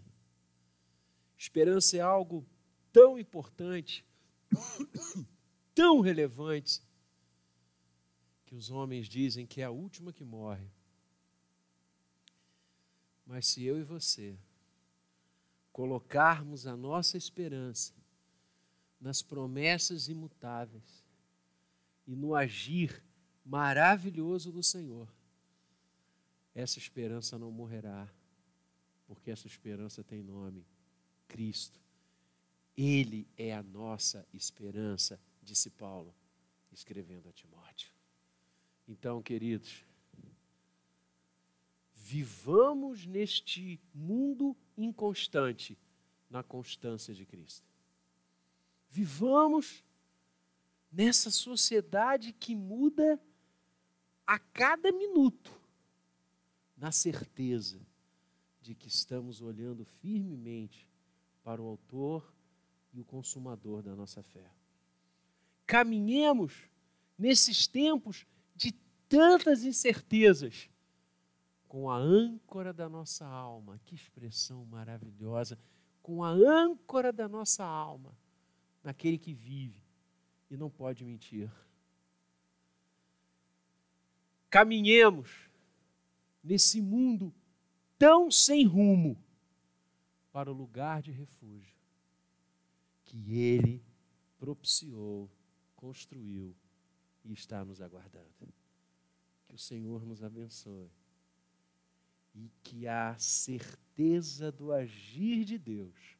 Esperança 1.45 1.95
é 1.95 1.99
algo 1.99 2.43
tão 2.91 3.19
importante, 3.19 4.03
tão 5.75 5.99
relevante, 5.99 6.81
que 8.47 8.55
os 8.55 8.71
homens 8.71 9.07
dizem 9.07 9.45
que 9.45 9.61
é 9.61 9.65
a 9.65 9.69
última 9.69 10.11
que 10.11 10.23
morre. 10.23 10.67
Mas 13.27 13.45
se 13.45 13.63
eu 13.63 13.79
e 13.79 13.83
você 13.83 14.35
colocarmos 15.71 16.65
a 16.65 16.75
nossa 16.75 17.15
esperança 17.15 17.93
nas 18.99 19.21
promessas 19.21 20.07
imutáveis 20.07 21.05
e 22.07 22.15
no 22.15 22.33
agir 22.33 23.03
maravilhoso 23.45 24.51
do 24.51 24.63
Senhor, 24.63 25.07
essa 26.55 26.79
esperança 26.79 27.37
não 27.37 27.51
morrerá, 27.51 28.11
porque 29.05 29.29
essa 29.29 29.45
esperança 29.45 30.03
tem 30.03 30.23
nome: 30.23 30.65
Cristo. 31.27 31.79
Ele 32.77 33.27
é 33.37 33.53
a 33.53 33.63
nossa 33.63 34.25
esperança, 34.33 35.19
disse 35.41 35.69
Paulo, 35.69 36.13
escrevendo 36.71 37.29
a 37.29 37.31
Timóteo. 37.31 37.91
Então, 38.87 39.21
queridos, 39.21 39.85
vivamos 41.93 43.05
neste 43.05 43.79
mundo 43.93 44.55
inconstante 44.77 45.77
na 46.29 46.43
constância 46.43 47.13
de 47.13 47.25
Cristo. 47.25 47.65
Vivamos 48.89 49.83
nessa 50.91 51.31
sociedade 51.31 52.31
que 52.33 52.55
muda 52.55 53.19
a 54.25 54.39
cada 54.39 54.91
minuto, 54.91 55.51
na 56.77 56.91
certeza 56.91 57.79
de 58.61 58.73
que 58.73 58.87
estamos 58.87 59.41
olhando 59.41 59.85
firmemente 59.85 60.89
para 61.45 61.61
o 61.61 61.67
Autor 61.67 62.33
e 62.91 62.99
o 62.99 63.05
Consumador 63.05 63.83
da 63.83 63.95
nossa 63.95 64.23
fé. 64.23 64.51
Caminhemos 65.67 66.67
nesses 67.15 67.67
tempos 67.67 68.25
de 68.55 68.71
tantas 69.07 69.63
incertezas 69.63 70.67
com 71.67 71.91
a 71.91 71.97
âncora 71.97 72.73
da 72.73 72.89
nossa 72.89 73.27
alma. 73.27 73.79
Que 73.85 73.93
expressão 73.93 74.65
maravilhosa! 74.65 75.59
Com 76.01 76.23
a 76.23 76.29
âncora 76.29 77.13
da 77.13 77.27
nossa 77.27 77.63
alma 77.63 78.17
naquele 78.83 79.19
que 79.19 79.33
vive 79.33 79.83
e 80.49 80.57
não 80.57 80.69
pode 80.69 81.05
mentir. 81.05 81.51
Caminhemos 84.49 85.47
nesse 86.43 86.81
mundo 86.81 87.31
tão 87.99 88.31
sem 88.31 88.65
rumo 88.65 89.15
para 90.35 90.51
o 90.51 90.53
lugar 90.53 91.01
de 91.01 91.13
refúgio 91.13 91.73
que 93.05 93.39
Ele 93.39 93.81
propiciou, 94.37 95.31
construiu 95.77 96.53
e 97.23 97.31
está 97.31 97.63
nos 97.63 97.79
aguardando. 97.79 98.53
Que 99.47 99.55
o 99.55 99.57
Senhor 99.57 100.05
nos 100.05 100.21
abençoe 100.21 100.91
e 102.35 102.51
que 102.61 102.85
a 102.85 103.17
certeza 103.17 104.51
do 104.51 104.73
agir 104.73 105.45
de 105.45 105.57
Deus 105.57 106.17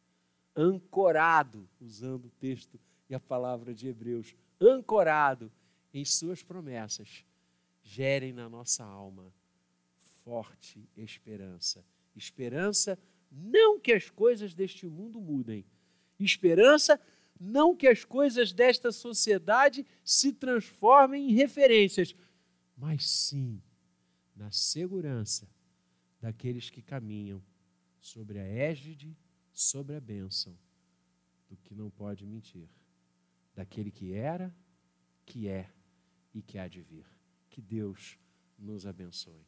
ancorado, 0.56 1.68
usando 1.82 2.28
o 2.28 2.32
texto 2.40 2.80
e 3.10 3.16
a 3.16 3.20
palavra 3.20 3.76
de 3.76 3.90
Hebreus, 3.90 4.34
ancorado 4.62 5.52
em 5.94 6.06
Suas 6.06 6.42
promessas, 6.42 7.26
gerem 7.84 8.32
na 8.32 8.48
nossa 8.48 8.86
alma 8.86 9.30
forte 10.24 10.88
esperança. 10.96 11.84
Esperança 12.16 12.98
não 13.36 13.78
que 13.80 13.92
as 13.92 14.10
coisas 14.10 14.54
deste 14.54 14.88
mundo 14.88 15.20
mudem, 15.20 15.66
esperança 16.18 17.00
não 17.38 17.76
que 17.76 17.86
as 17.86 18.06
coisas 18.06 18.54
desta 18.54 18.92
sociedade 18.94 19.86
se 20.04 20.32
transformem 20.32 21.30
em 21.30 21.34
referências, 21.34 22.16
mas 22.78 23.06
sim 23.06 23.62
na 24.34 24.50
segurança 24.52 25.50
daqueles 26.22 26.70
que 26.70 26.82
caminham 26.82 27.44
sobre 28.00 28.40
a 28.40 28.48
égide 28.48 29.16
sobre 29.52 29.96
a 29.96 30.02
bênção 30.02 30.58
do 31.48 31.56
que 31.58 31.74
não 31.74 31.90
pode 31.90 32.26
mentir, 32.26 32.68
daquele 33.54 33.90
que 33.90 34.14
era, 34.14 34.54
que 35.26 35.48
é 35.48 35.72
e 36.34 36.42
que 36.42 36.58
há 36.58 36.68
de 36.68 36.82
vir. 36.82 37.06
Que 37.50 37.62
Deus 37.62 38.18
nos 38.60 38.86
abençoe. 38.86 39.46